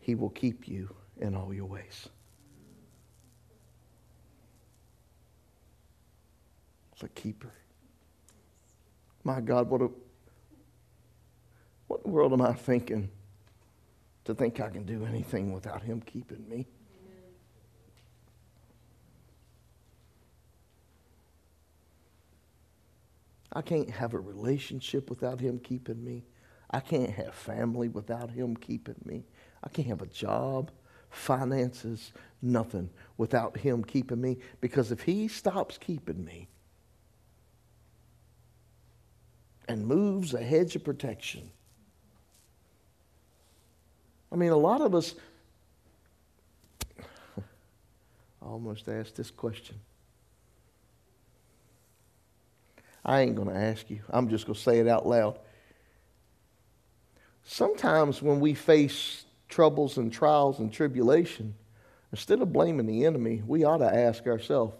[0.01, 2.09] He will keep you in all your ways.
[6.95, 7.53] It's a keeper.
[9.23, 9.88] My God, what a
[11.87, 13.09] what in the world am I thinking
[14.25, 16.67] to think I can do anything without him keeping me?
[23.53, 26.25] I can't have a relationship without him keeping me.
[26.71, 29.25] I can't have family without him keeping me.
[29.63, 30.71] I can't have a job,
[31.11, 34.39] finances, nothing without him keeping me.
[34.63, 36.49] Because if he stops keeping me,
[39.69, 41.51] and moves a hedge of protection.
[44.33, 45.14] I mean, a lot of us
[46.99, 47.03] I
[48.42, 49.77] almost asked this question.
[53.05, 54.01] I ain't going to ask you.
[54.09, 55.38] I'm just going to say it out loud.
[57.45, 61.55] Sometimes when we face troubles and trials and tribulation,
[62.12, 64.77] instead of blaming the enemy, we ought to ask ourselves,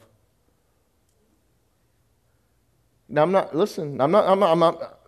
[3.12, 5.00] now, I'm not, listen, I'm not, I'm not, I'm not.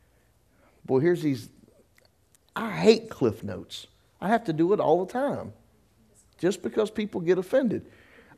[0.86, 1.50] Boy, here's these.
[2.54, 3.86] I hate cliff notes.
[4.20, 5.52] I have to do it all the time
[6.38, 7.86] just because people get offended.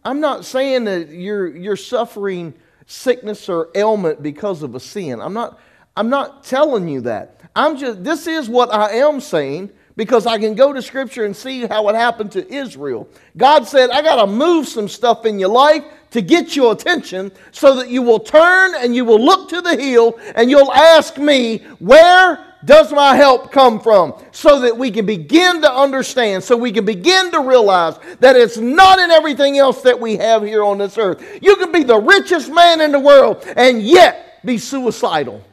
[0.05, 2.55] I'm not saying that you're, you're suffering
[2.87, 5.21] sickness or ailment because of a sin.
[5.21, 5.61] I'm not,
[5.97, 7.41] I'm not telling you that.
[7.55, 11.37] I'm just, this is what I am saying because I can go to Scripture and
[11.37, 13.09] see how it happened to Israel.
[13.37, 17.31] God said, I got to move some stuff in your life to get your attention
[17.53, 21.19] so that you will turn and you will look to the hill and you'll ask
[21.19, 24.15] me, Where does my help come from?
[24.31, 28.57] So that we can begin to understand, so we can begin to realize that it's
[28.57, 31.23] not in everything else that we have here on this earth.
[31.43, 35.45] You can be the richest man in the world and yet be suicidal.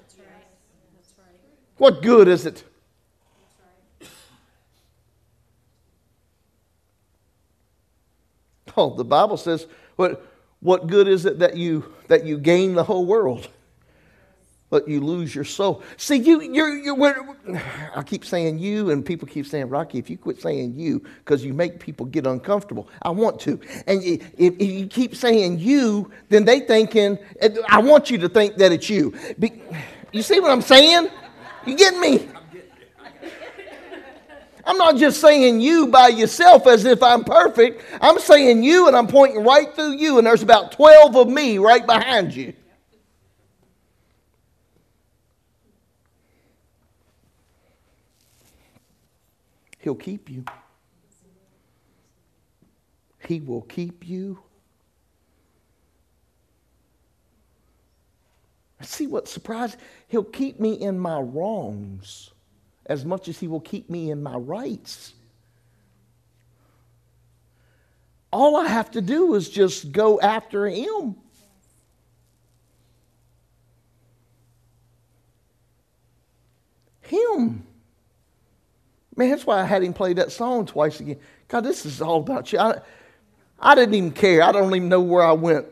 [1.78, 2.64] What good is it?
[8.78, 10.26] Oh, the Bible says, what,
[10.60, 13.50] what good is it that you, that you gain the whole world
[14.70, 15.82] but you lose your soul.
[15.98, 17.38] See, you, you're, you're,
[17.96, 21.44] I keep saying you, and people keep saying, Rocky, if you quit saying you, because
[21.44, 22.88] you make people get uncomfortable.
[23.02, 23.60] I want to.
[23.88, 27.18] And if, if you keep saying you, then they thinking,
[27.68, 29.14] I want you to think that it's you.
[30.12, 31.10] You see what I'm saying?
[31.66, 32.30] You get me?
[34.66, 37.84] I'm not just saying you by yourself as if I'm perfect.
[38.02, 41.58] I'm saying you, and I'm pointing right through you, and there's about 12 of me
[41.58, 42.54] right behind you.
[49.80, 50.46] He'll keep you.
[53.28, 54.40] He will keep you.
[58.82, 59.76] See what surprise?
[60.08, 62.32] He'll keep me in my wrongs
[62.86, 65.14] as much as he will keep me in my rights.
[68.32, 71.16] All I have to do is just go after him.
[77.02, 77.64] Him.
[79.20, 81.20] Man, that's why I had him play that song twice again.
[81.50, 82.60] God, this is all about you.
[82.60, 82.80] I,
[83.60, 84.42] I didn't even care.
[84.42, 85.66] I don't even know where I went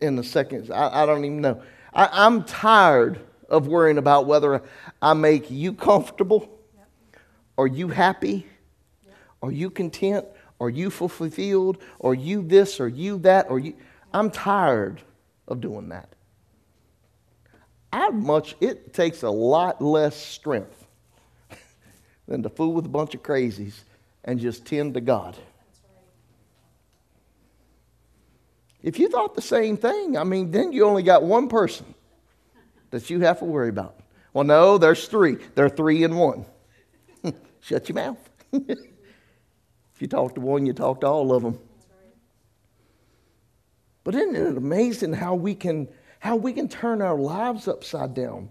[0.00, 0.70] in the seconds.
[0.70, 1.60] I, I don't even know.
[1.92, 3.18] I, I'm tired
[3.48, 4.62] of worrying about whether
[5.02, 6.48] I make you comfortable.
[7.58, 8.46] Are you happy?
[9.42, 10.26] Are you content?
[10.60, 11.78] Are you fulfilled?
[12.00, 12.78] Are you this?
[12.78, 13.50] Or you that?
[13.50, 13.74] Or you?
[14.12, 15.02] I'm tired
[15.48, 16.14] of doing that.
[17.92, 20.83] I much it takes a lot less strength
[22.26, 23.80] than to fool with a bunch of crazies
[24.24, 25.36] and just tend to God.
[28.82, 31.94] If you thought the same thing, I mean, then you only got one person
[32.90, 33.98] that you have to worry about.
[34.34, 35.36] Well, no, there's three.
[35.54, 36.44] There are three in one.
[37.60, 38.30] Shut your mouth.
[38.52, 38.78] if
[40.00, 41.58] you talk to one, you talk to all of them.
[44.04, 48.50] But isn't it amazing how we can how we can turn our lives upside down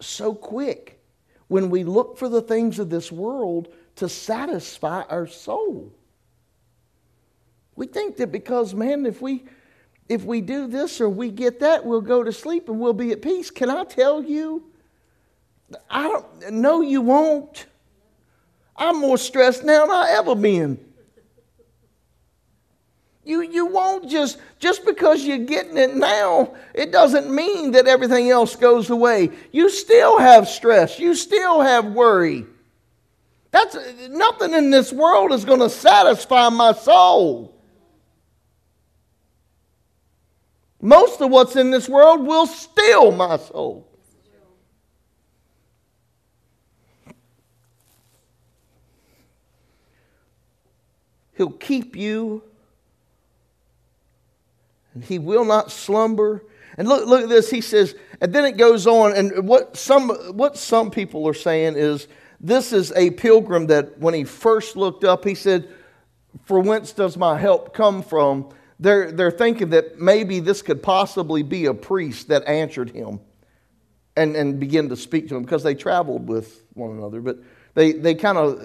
[0.00, 1.01] so quick?
[1.52, 5.92] When we look for the things of this world to satisfy our soul.
[7.76, 9.44] We think that because, man, if we
[10.08, 13.12] if we do this or we get that, we'll go to sleep and we'll be
[13.12, 13.50] at peace.
[13.50, 14.64] Can I tell you?
[15.90, 17.66] I don't no you won't.
[18.74, 20.82] I'm more stressed now than I ever been.
[23.24, 28.30] You, you won't just, just because you're getting it now, it doesn't mean that everything
[28.30, 29.30] else goes away.
[29.52, 30.98] You still have stress.
[30.98, 32.46] You still have worry.
[33.52, 33.76] That's,
[34.08, 37.54] nothing in this world is going to satisfy my soul.
[40.80, 43.86] Most of what's in this world will steal my soul.
[51.34, 52.42] He'll keep you
[54.94, 56.44] and he will not slumber.
[56.78, 57.50] And look, look at this.
[57.50, 59.14] He says, and then it goes on.
[59.14, 62.08] And what some, what some people are saying is
[62.40, 65.68] this is a pilgrim that when he first looked up, he said,
[66.44, 68.50] For whence does my help come from?
[68.80, 73.20] They're, they're thinking that maybe this could possibly be a priest that answered him
[74.16, 77.20] and, and began to speak to him because they traveled with one another.
[77.20, 77.38] But
[77.74, 78.60] they, they kind of,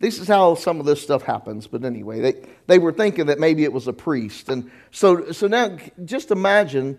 [0.00, 1.66] this is how some of this stuff happens.
[1.66, 4.48] But anyway, they, they were thinking that maybe it was a priest.
[4.48, 6.98] And so, so now just imagine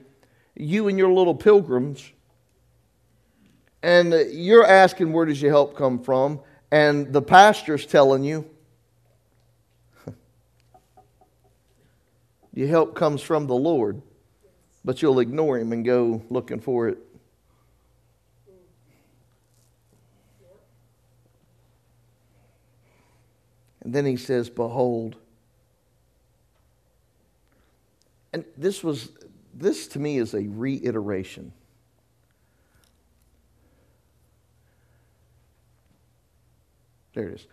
[0.55, 2.09] you and your little pilgrims,
[3.81, 6.39] and you're asking, Where does your help come from?
[6.71, 8.45] And the pastor's telling you,
[12.53, 14.01] Your help comes from the Lord,
[14.85, 16.99] but you'll ignore him and go looking for it
[23.81, 25.15] And then he says, Behold.
[28.33, 29.09] And this was,
[29.53, 31.51] this to me is a reiteration.
[37.13, 37.47] There it is.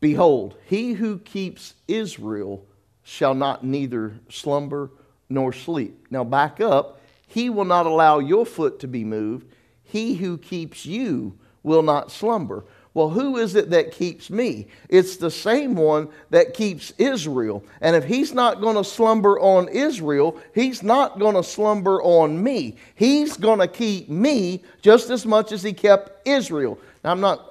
[0.00, 2.66] Behold, he who keeps Israel
[3.02, 4.90] shall not neither slumber
[5.28, 6.06] nor sleep.
[6.10, 7.00] Now back up.
[7.26, 9.46] He will not allow your foot to be moved.
[9.82, 12.64] He who keeps you will not slumber.
[12.94, 14.68] Well, who is it that keeps me?
[14.88, 17.64] It's the same one that keeps Israel.
[17.80, 22.40] And if he's not going to slumber on Israel, he's not going to slumber on
[22.40, 22.76] me.
[22.94, 26.78] He's going to keep me just as much as he kept Israel.
[27.02, 27.50] Now, I'm not.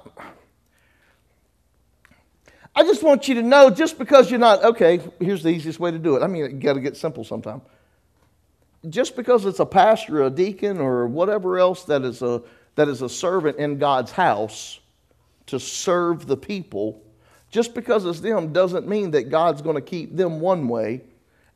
[2.74, 5.90] I just want you to know just because you're not, okay, here's the easiest way
[5.90, 6.22] to do it.
[6.22, 7.60] I mean, you got to get simple sometime.
[8.88, 12.42] Just because it's a pastor, a deacon, or whatever else that is a,
[12.76, 14.80] that is a servant in God's house
[15.46, 17.02] to serve the people,
[17.50, 21.02] just because it's them doesn't mean that God's going to keep them one way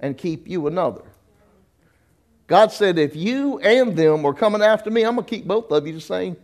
[0.01, 1.03] and keep you another.
[2.47, 5.71] God said, if you and them are coming after me, I'm going to keep both
[5.71, 6.37] of you the same.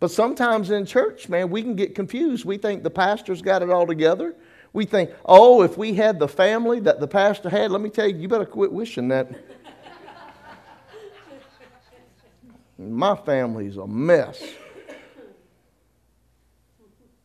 [0.00, 2.44] But sometimes in church, man, we can get confused.
[2.44, 4.34] We think the pastor's got it all together.
[4.72, 8.08] We think, oh, if we had the family that the pastor had, let me tell
[8.08, 9.30] you, you better quit wishing that.
[12.90, 14.42] My family's a mess.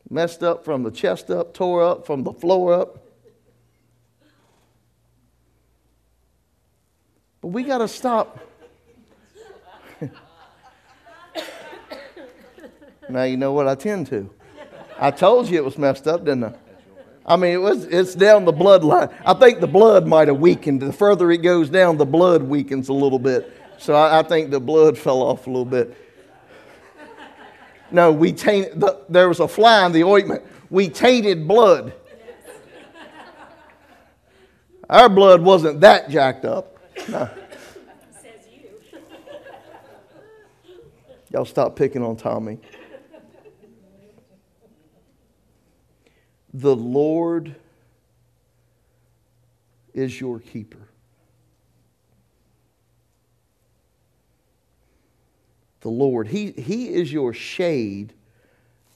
[0.10, 3.04] Messed up from the chest up, tore up from the floor up.
[7.42, 8.40] But we got to stop.
[13.10, 14.30] now you know what I tend to.
[15.00, 16.54] I told you it was messed up, didn't I?
[17.26, 19.14] I mean, it was, it's down the bloodline.
[19.26, 20.82] I think the blood might have weakened.
[20.82, 23.54] The further it goes down, the blood weakens a little bit.
[23.78, 25.96] So I, I think the blood fell off a little bit.
[27.92, 30.44] No, we tainted, the, there was a fly in the ointment.
[30.70, 31.94] We tainted blood.
[34.90, 36.78] Our blood wasn't that jacked up.
[37.08, 37.30] No.
[41.32, 42.58] Y'all stop picking on Tommy.
[46.54, 47.56] The Lord
[49.94, 50.87] is your keeper.
[55.88, 56.28] The Lord.
[56.28, 58.12] He, he is your shade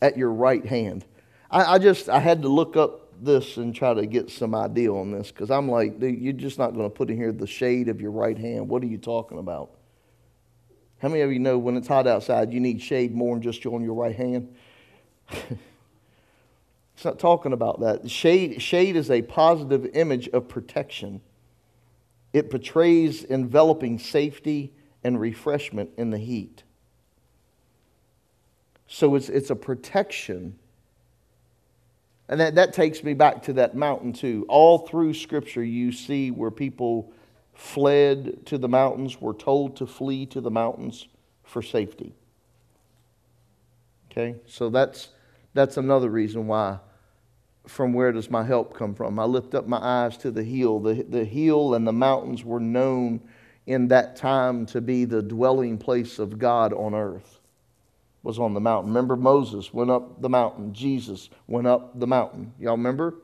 [0.02, 1.06] at your right hand.
[1.50, 4.92] I, I just I had to look up this and try to get some idea
[4.94, 7.48] on this because I'm like, dude, you're just not going to put in here the
[7.48, 8.68] shade of your right hand.
[8.68, 9.72] What are you talking about?
[10.98, 13.66] How many of you know when it's hot outside, you need shade more than just
[13.66, 14.54] on your right hand?
[16.94, 18.12] It's not talking about that.
[18.12, 21.22] Shade, shade is a positive image of protection.
[22.32, 24.74] It portrays enveloping safety
[25.04, 26.62] and refreshment in the heat.
[28.94, 30.60] So it's, it's a protection.
[32.28, 34.46] And that, that takes me back to that mountain, too.
[34.50, 37.14] All through Scripture, you see where people
[37.54, 41.08] fled to the mountains, were told to flee to the mountains
[41.44, 42.14] for safety.
[44.12, 44.36] Okay?
[44.46, 45.08] So that's,
[45.54, 46.80] that's another reason why
[47.68, 49.20] from where does my help come from?
[49.20, 50.82] I lift up my eyes to the hill.
[50.82, 53.22] The, the hill and the mountains were known
[53.68, 57.41] in that time to be the dwelling place of God on earth.
[58.24, 58.94] Was on the mountain.
[58.94, 60.74] Remember, Moses went up the mountain.
[60.74, 62.54] Jesus went up the mountain.
[62.60, 63.16] Y'all remember?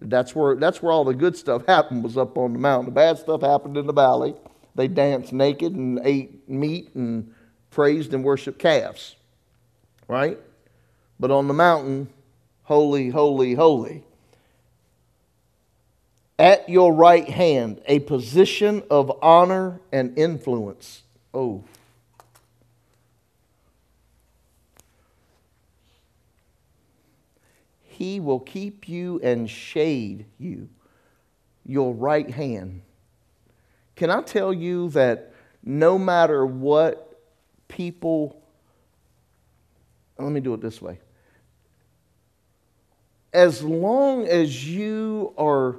[0.00, 2.86] That's where, that's where all the good stuff happened, was up on the mountain.
[2.86, 4.34] The bad stuff happened in the valley.
[4.74, 7.32] They danced naked and ate meat and
[7.70, 9.14] praised and worshiped calves.
[10.08, 10.38] Right?
[11.20, 12.08] But on the mountain,
[12.64, 14.02] holy, holy, holy.
[16.38, 21.02] At your right hand, a position of honor and influence.
[21.32, 21.62] Oh.
[28.02, 30.68] He will keep you and shade you,
[31.64, 32.82] your right hand.
[33.94, 35.32] Can I tell you that
[35.62, 37.16] no matter what
[37.68, 38.42] people,
[40.18, 40.98] let me do it this way
[43.32, 45.76] as long as you are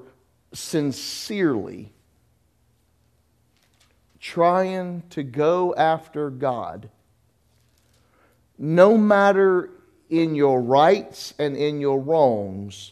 [0.54, 1.92] sincerely
[4.22, 6.90] trying to go after God,
[8.58, 9.72] no matter
[10.10, 12.92] in your rights and in your wrongs,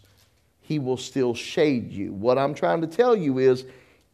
[0.62, 2.14] He will still shade you.
[2.14, 3.66] What I'm trying to tell you is,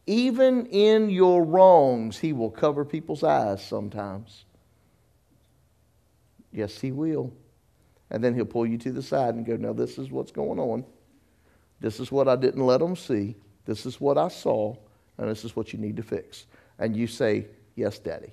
[0.06, 4.44] even in your wrongs, He will cover people's eyes sometimes.
[6.52, 7.32] Yes, He will.
[8.10, 10.58] And then he'll pull you to the side and go, Now, this is what's going
[10.58, 10.84] on.
[11.80, 13.36] This is what I didn't let them see.
[13.64, 14.74] This is what I saw.
[15.18, 16.46] And this is what you need to fix.
[16.78, 18.32] And you say, Yes, Daddy.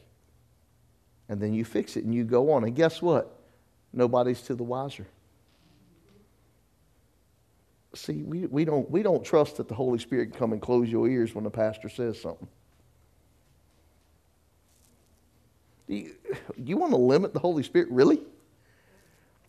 [1.27, 2.63] And then you fix it and you go on.
[2.63, 3.34] And guess what?
[3.95, 5.07] Nobody's to the wiser.
[7.95, 10.89] See, we, we, don't, we don't trust that the Holy Spirit can come and close
[10.89, 12.47] your ears when the pastor says something.
[15.87, 16.15] Do you,
[16.57, 17.89] you want to limit the Holy Spirit?
[17.89, 18.19] Really?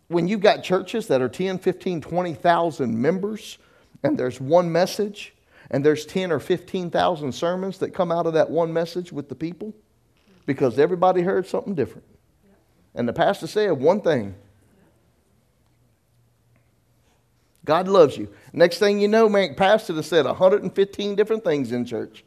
[0.09, 3.59] when you've got churches that are 10, 15, 20,000 members
[4.03, 5.34] and there's one message
[5.70, 9.34] and there's 10 or 15,000 sermons that come out of that one message with the
[9.34, 9.74] people
[10.44, 12.05] because everybody heard something different.
[12.97, 14.34] And the pastor said one thing
[17.64, 18.32] God loves you.
[18.53, 22.24] Next thing you know, man, pastor has said 115 different things in church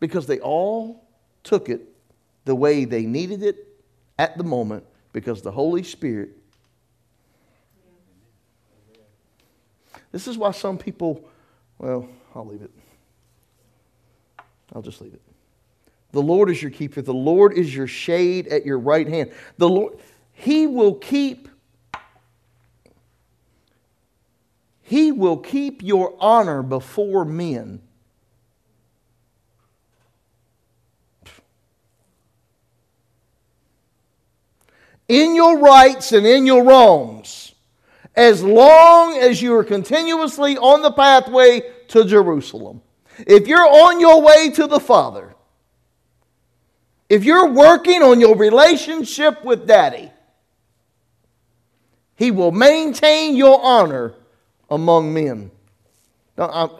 [0.00, 1.04] because they all
[1.44, 1.82] took it
[2.44, 3.56] the way they needed it
[4.18, 6.30] at the moment because the Holy Spirit.
[10.10, 11.24] This is why some people,
[11.78, 12.70] well, I'll leave it.
[14.74, 15.22] I'll just leave it.
[16.12, 17.02] The Lord is your keeper.
[17.02, 19.32] The Lord is your shade at your right hand.
[19.58, 19.98] The Lord,
[20.32, 21.48] He will keep.
[24.80, 27.82] He will keep your honor before men.
[35.08, 37.54] In your rights and in your wrongs,
[38.18, 42.82] as long as you are continuously on the pathway to Jerusalem.
[43.26, 45.34] If you're on your way to the Father,
[47.08, 50.10] if you're working on your relationship with Daddy,
[52.16, 54.14] He will maintain your honor
[54.68, 55.50] among men.
[56.36, 56.70] Now, I'm,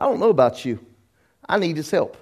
[0.00, 0.84] I don't know about you.
[1.46, 2.16] I need his help.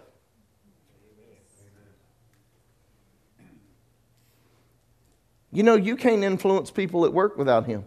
[5.52, 7.84] You know, you can't influence people at work without him.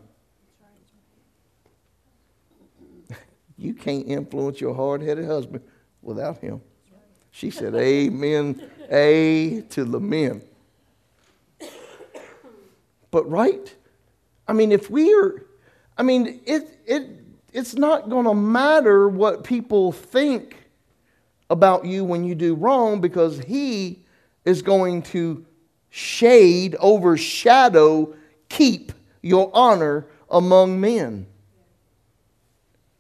[3.62, 5.64] You can't influence your hard headed husband
[6.02, 6.62] without him.
[7.30, 8.70] She said, Amen.
[8.90, 10.42] A to the men.
[13.12, 13.74] But, right?
[14.48, 15.46] I mean, if we are,
[15.98, 17.10] I mean, it, it,
[17.54, 20.58] it's not going to matter what people think
[21.50, 24.00] about you when you do wrong because he
[24.44, 25.46] is going to
[25.92, 28.16] shade, overshadow,
[28.50, 28.92] keep
[29.22, 31.28] your honor among men.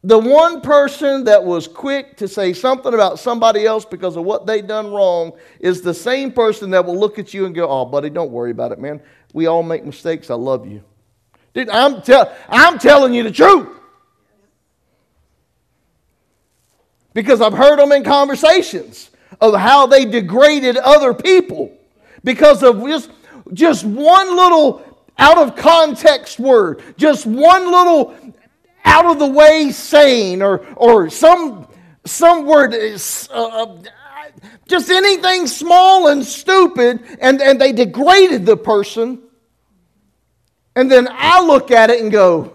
[0.04, 4.47] The one person that was quick to say something about somebody else because of what
[4.47, 7.86] they done wrong is the same person that will look at you and go, Oh,
[7.86, 8.99] buddy, don't worry about it, man.
[9.34, 10.32] We all make mistakes.
[10.32, 10.84] I love you.
[11.54, 13.68] Dude, I'm, tell- I'm telling you the truth.
[17.14, 21.78] Because I've heard them in conversations of how they degraded other people
[22.24, 23.12] because of just,
[23.54, 24.82] just one little
[25.18, 28.16] out of context word, just one little
[28.84, 31.68] out of the way saying or, or some,
[32.06, 33.78] some word, uh, uh,
[34.68, 39.22] just anything small and stupid, and, and they degraded the person.
[40.76, 42.54] And then I look at it and go,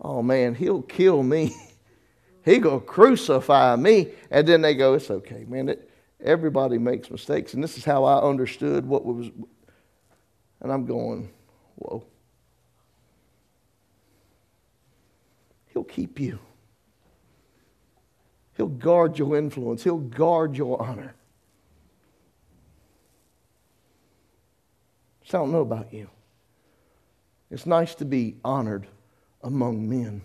[0.00, 1.54] oh man, he'll kill me.
[2.44, 4.08] he to crucify me.
[4.30, 5.68] And then they go, it's okay, man.
[5.68, 5.90] It,
[6.22, 7.54] everybody makes mistakes.
[7.54, 9.30] And this is how I understood what was.
[10.60, 11.30] And I'm going,
[11.76, 12.04] whoa.
[15.72, 16.38] He'll keep you.
[18.56, 19.82] He'll guard your influence.
[19.84, 21.14] He'll guard your honor.
[25.24, 26.10] So I don't know about you.
[27.50, 28.86] It's nice to be honored
[29.42, 30.22] among men.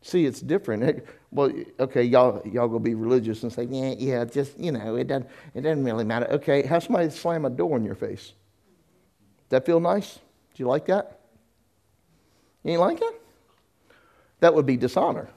[0.00, 1.04] See, it's different.
[1.30, 5.06] Well, okay, y'all, y'all gonna be religious and say, yeah, yeah, just you know, it
[5.06, 6.26] doesn't, it doesn't really matter.
[6.32, 8.32] Okay, how somebody slam a door in your face?
[9.50, 10.14] That feel nice?
[10.14, 11.20] Do you like that?
[12.64, 13.22] You ain't like it?
[14.40, 15.28] That would be dishonor.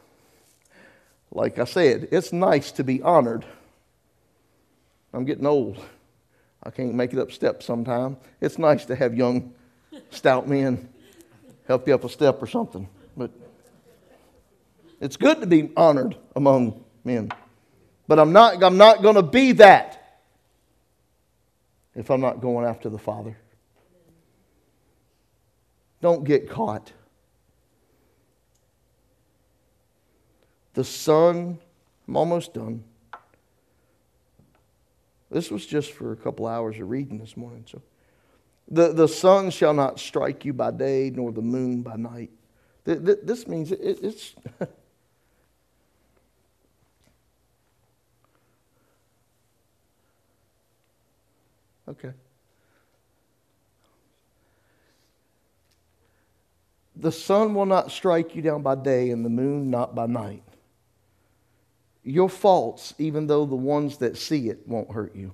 [1.31, 3.45] Like I said, it's nice to be honored.
[5.13, 5.83] I'm getting old.
[6.63, 8.17] I can't make it up steps sometime.
[8.41, 9.53] It's nice to have young,
[10.09, 10.89] stout men
[11.67, 12.87] help you up a step or something.
[13.15, 13.31] But
[14.99, 17.31] it's good to be honored among men.
[18.07, 20.21] But I'm not, I'm not going to be that
[21.95, 23.37] if I'm not going after the Father.
[26.01, 26.91] Don't get caught.
[30.75, 31.57] The Son,
[32.07, 32.83] I'm almost done.
[35.31, 37.65] This was just for a couple hours of reading this morning.
[37.67, 37.81] So,
[38.67, 42.29] the, the sun shall not strike you by day, nor the moon by night.
[42.83, 44.35] This means it, it's.
[51.89, 52.11] okay.
[56.95, 60.43] The sun will not strike you down by day, and the moon not by night.
[62.07, 65.33] Your faults, even though the ones that see it won't hurt you,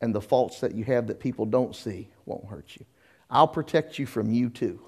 [0.00, 2.86] and the faults that you have that people don't see won't hurt you.
[3.28, 4.80] I'll protect you from you too.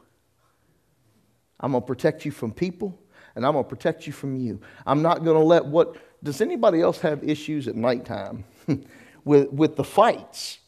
[1.58, 2.96] I'm going to protect you from people,
[3.34, 4.60] and I'm going to protect you from you.
[4.86, 5.96] I'm not going to let what.
[6.22, 8.44] Does anybody else have issues at nighttime
[9.24, 10.60] with, with the fights?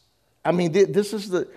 [0.43, 1.47] I mean, this is the.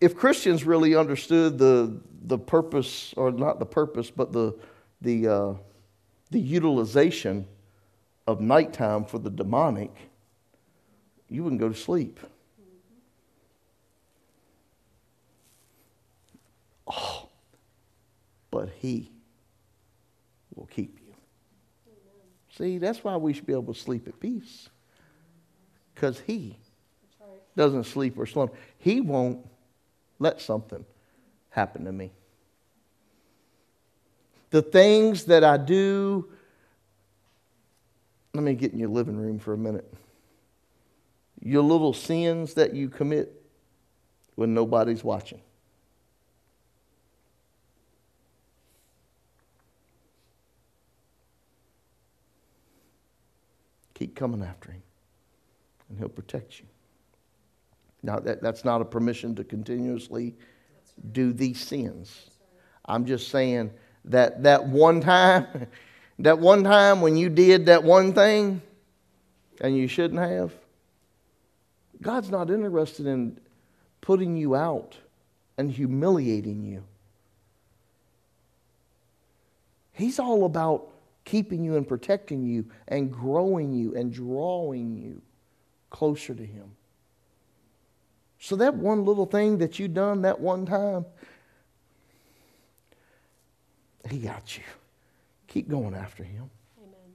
[0.00, 4.58] If Christians really understood the, the purpose, or not the purpose, but the,
[5.02, 5.54] the, uh,
[6.32, 7.46] the utilization
[8.26, 9.94] of nighttime for the demonic,
[11.28, 12.18] you wouldn't go to sleep.
[16.86, 17.28] Oh,
[18.50, 19.10] but He
[20.54, 21.14] will keep you.
[22.56, 24.68] See, that's why we should be able to sleep at peace.
[25.94, 26.58] Because He
[27.56, 28.52] doesn't sleep or slumber.
[28.78, 29.46] He won't
[30.18, 30.84] let something
[31.50, 32.12] happen to me
[34.52, 36.28] the things that I do.
[38.34, 39.92] Let me get in your living room for a minute.
[41.40, 43.32] Your little sins that you commit
[44.36, 45.40] when nobody's watching.
[53.94, 54.82] Keep coming after him,
[55.88, 56.66] and he'll protect you.
[58.02, 60.34] Now, that, that's not a permission to continuously
[61.12, 62.30] do these sins.
[62.84, 63.70] I'm just saying
[64.06, 65.46] that that one time,
[66.18, 68.62] that one time when you did that one thing
[69.60, 70.52] and you shouldn't have,
[72.00, 73.38] God's not interested in
[74.00, 74.96] putting you out
[75.56, 76.82] and humiliating you.
[79.92, 80.88] He's all about
[81.24, 85.22] keeping you and protecting you and growing you and drawing you
[85.90, 86.72] closer to Him.
[88.40, 91.06] So, that one little thing that you done that one time,
[94.10, 94.64] He got you.
[95.48, 96.50] Keep going after Him.
[96.78, 97.12] Amen.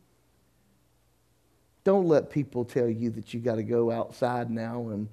[1.84, 5.08] Don't let people tell you that you got to go outside now and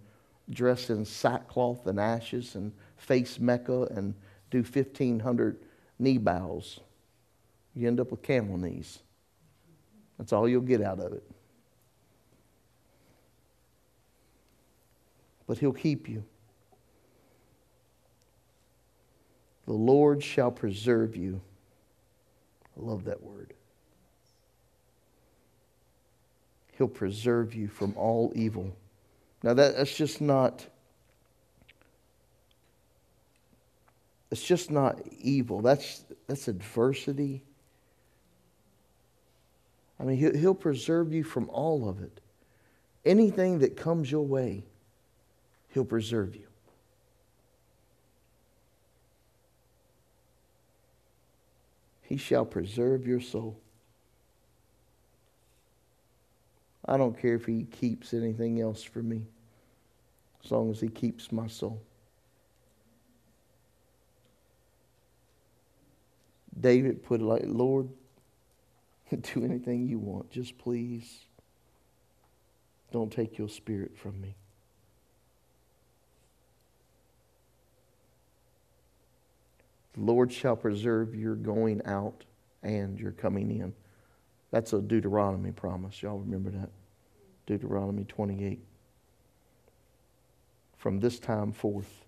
[0.50, 4.14] dress in sackcloth and ashes and face Mecca and
[4.50, 5.58] do 1,500
[5.98, 6.80] knee bows.
[7.74, 9.00] You end up with camel knees.
[10.18, 11.24] That's all you'll get out of it.
[15.46, 16.24] But He'll keep you.
[19.66, 21.40] The Lord shall preserve you.
[22.76, 23.54] I love that word.
[26.76, 28.76] He'll preserve you from all evil.
[29.42, 30.66] Now, that, that's just not.
[34.30, 35.60] It's just not evil.
[35.60, 37.42] That's, that's adversity.
[40.00, 42.20] I mean, he'll, he'll preserve you from all of it.
[43.04, 44.64] Anything that comes your way,
[45.74, 46.46] He'll preserve you.
[52.04, 53.58] He shall preserve your soul.
[56.86, 59.22] I don't care if He keeps anything else for me,
[60.44, 61.80] as long as He keeps my soul.
[66.60, 67.88] David put it like, Lord,
[69.10, 70.30] do anything you want.
[70.30, 71.20] Just please
[72.92, 74.36] don't take your spirit from me.
[79.94, 82.24] The Lord shall preserve your going out
[82.62, 83.72] and your coming in.
[84.50, 86.02] That's a Deuteronomy promise.
[86.02, 86.70] Y'all remember that?
[87.46, 88.60] Deuteronomy 28.
[90.76, 92.04] From this time forth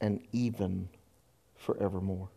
[0.00, 0.88] and even
[1.56, 2.28] forevermore.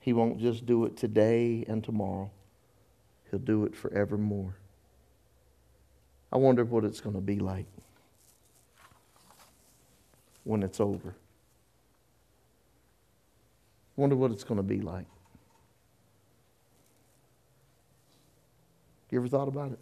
[0.00, 2.30] He won't just do it today and tomorrow,
[3.30, 4.54] He'll do it forevermore.
[6.32, 7.66] I wonder what it's going to be like
[10.42, 11.14] when it's over.
[13.96, 15.06] Wonder what it's going to be like.
[19.10, 19.78] You ever thought about it?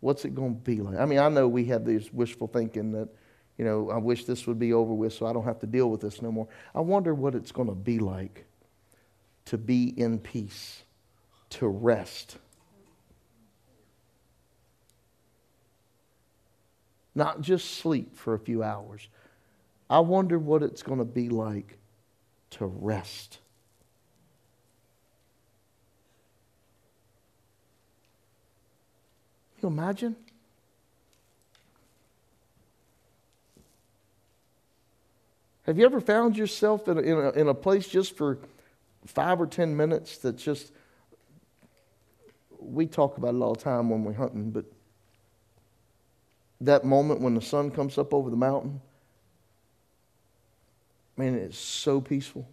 [0.00, 0.98] What's it going to be like?
[0.98, 3.08] I mean, I know we have this wishful thinking that,
[3.58, 5.88] you know, I wish this would be over with so I don't have to deal
[5.88, 6.48] with this no more.
[6.74, 8.46] I wonder what it's going to be like
[9.44, 10.82] to be in peace,
[11.50, 12.38] to rest.
[17.14, 19.08] Not just sleep for a few hours.
[19.88, 21.79] I wonder what it's going to be like
[22.50, 23.38] to rest.
[29.58, 30.16] Can you imagine?
[35.66, 38.38] Have you ever found yourself in a, in a, in a place just for
[39.06, 40.72] five or ten minutes that just,
[42.58, 44.64] we talk about it all the time when we're hunting, but
[46.60, 48.80] that moment when the sun comes up over the mountain,
[51.20, 52.48] man, it's so peaceful.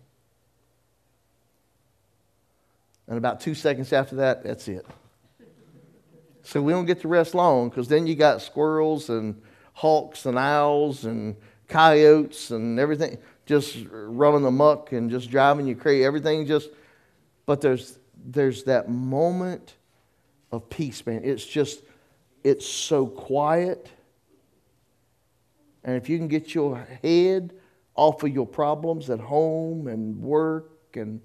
[3.07, 4.86] And about two seconds after that, that's it.
[6.43, 9.41] So we don't get to rest long because then you got squirrels and
[9.74, 11.36] hawks and owls and
[11.68, 16.03] coyotes and everything just running amok and just driving you crazy.
[16.03, 16.70] Everything just,
[17.45, 19.76] but there's there's that moment
[20.51, 21.22] of peace, man.
[21.24, 21.82] It's just,
[22.43, 23.89] it's so quiet.
[25.86, 27.53] And if you can get your head
[27.98, 31.20] off of your problems at home and work, and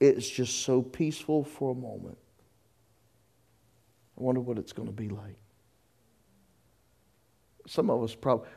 [0.00, 2.18] it's just so peaceful for a moment.
[4.18, 5.38] I wonder what it's going to be like.
[7.66, 8.48] Some of us probably.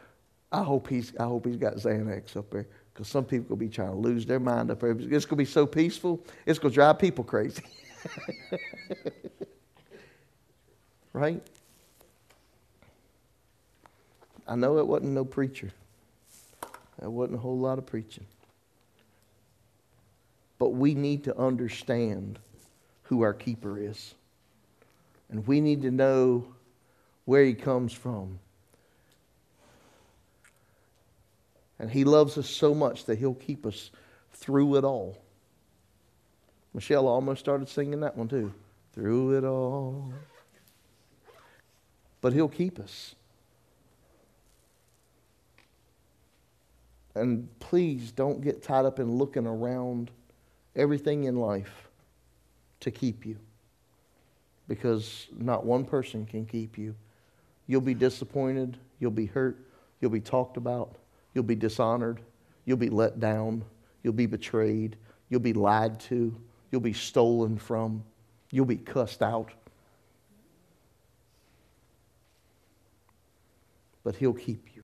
[0.52, 1.14] I hope he's.
[1.20, 4.26] I hope he's got Xanax up there because some people will be trying to lose
[4.26, 4.92] their mind up there.
[4.92, 7.64] It's going to be so peaceful, it's going to drive people crazy.
[11.14, 11.42] right?
[14.48, 15.72] I know it wasn't no preacher.
[17.00, 18.26] There wasn't a whole lot of preaching.
[20.58, 22.40] But we need to understand
[23.04, 24.16] who our keeper is.
[25.30, 26.46] And we need to know
[27.26, 28.40] where he comes from.
[31.80, 33.92] And He loves us so much that He'll keep us
[34.34, 35.18] through it all.
[36.74, 38.54] Michelle almost started singing that one too.
[38.94, 40.14] Through it all.
[42.22, 43.16] but He'll keep us.
[47.16, 50.12] And please don't get tied up in looking around
[50.76, 51.90] everything in life
[52.82, 53.38] to keep you.
[54.68, 56.96] Because not one person can keep you.
[57.68, 59.58] You'll be disappointed, you'll be hurt,
[60.00, 60.96] you'll be talked about,
[61.34, 62.20] you'll be dishonored,
[62.66, 63.64] you'll be let down,
[64.04, 64.98] you'll be betrayed,
[65.30, 66.36] you'll be lied to,
[66.72, 68.04] you'll be stolen from,
[68.52, 69.52] you'll be cussed out.
[74.04, 74.72] But He'll keep you.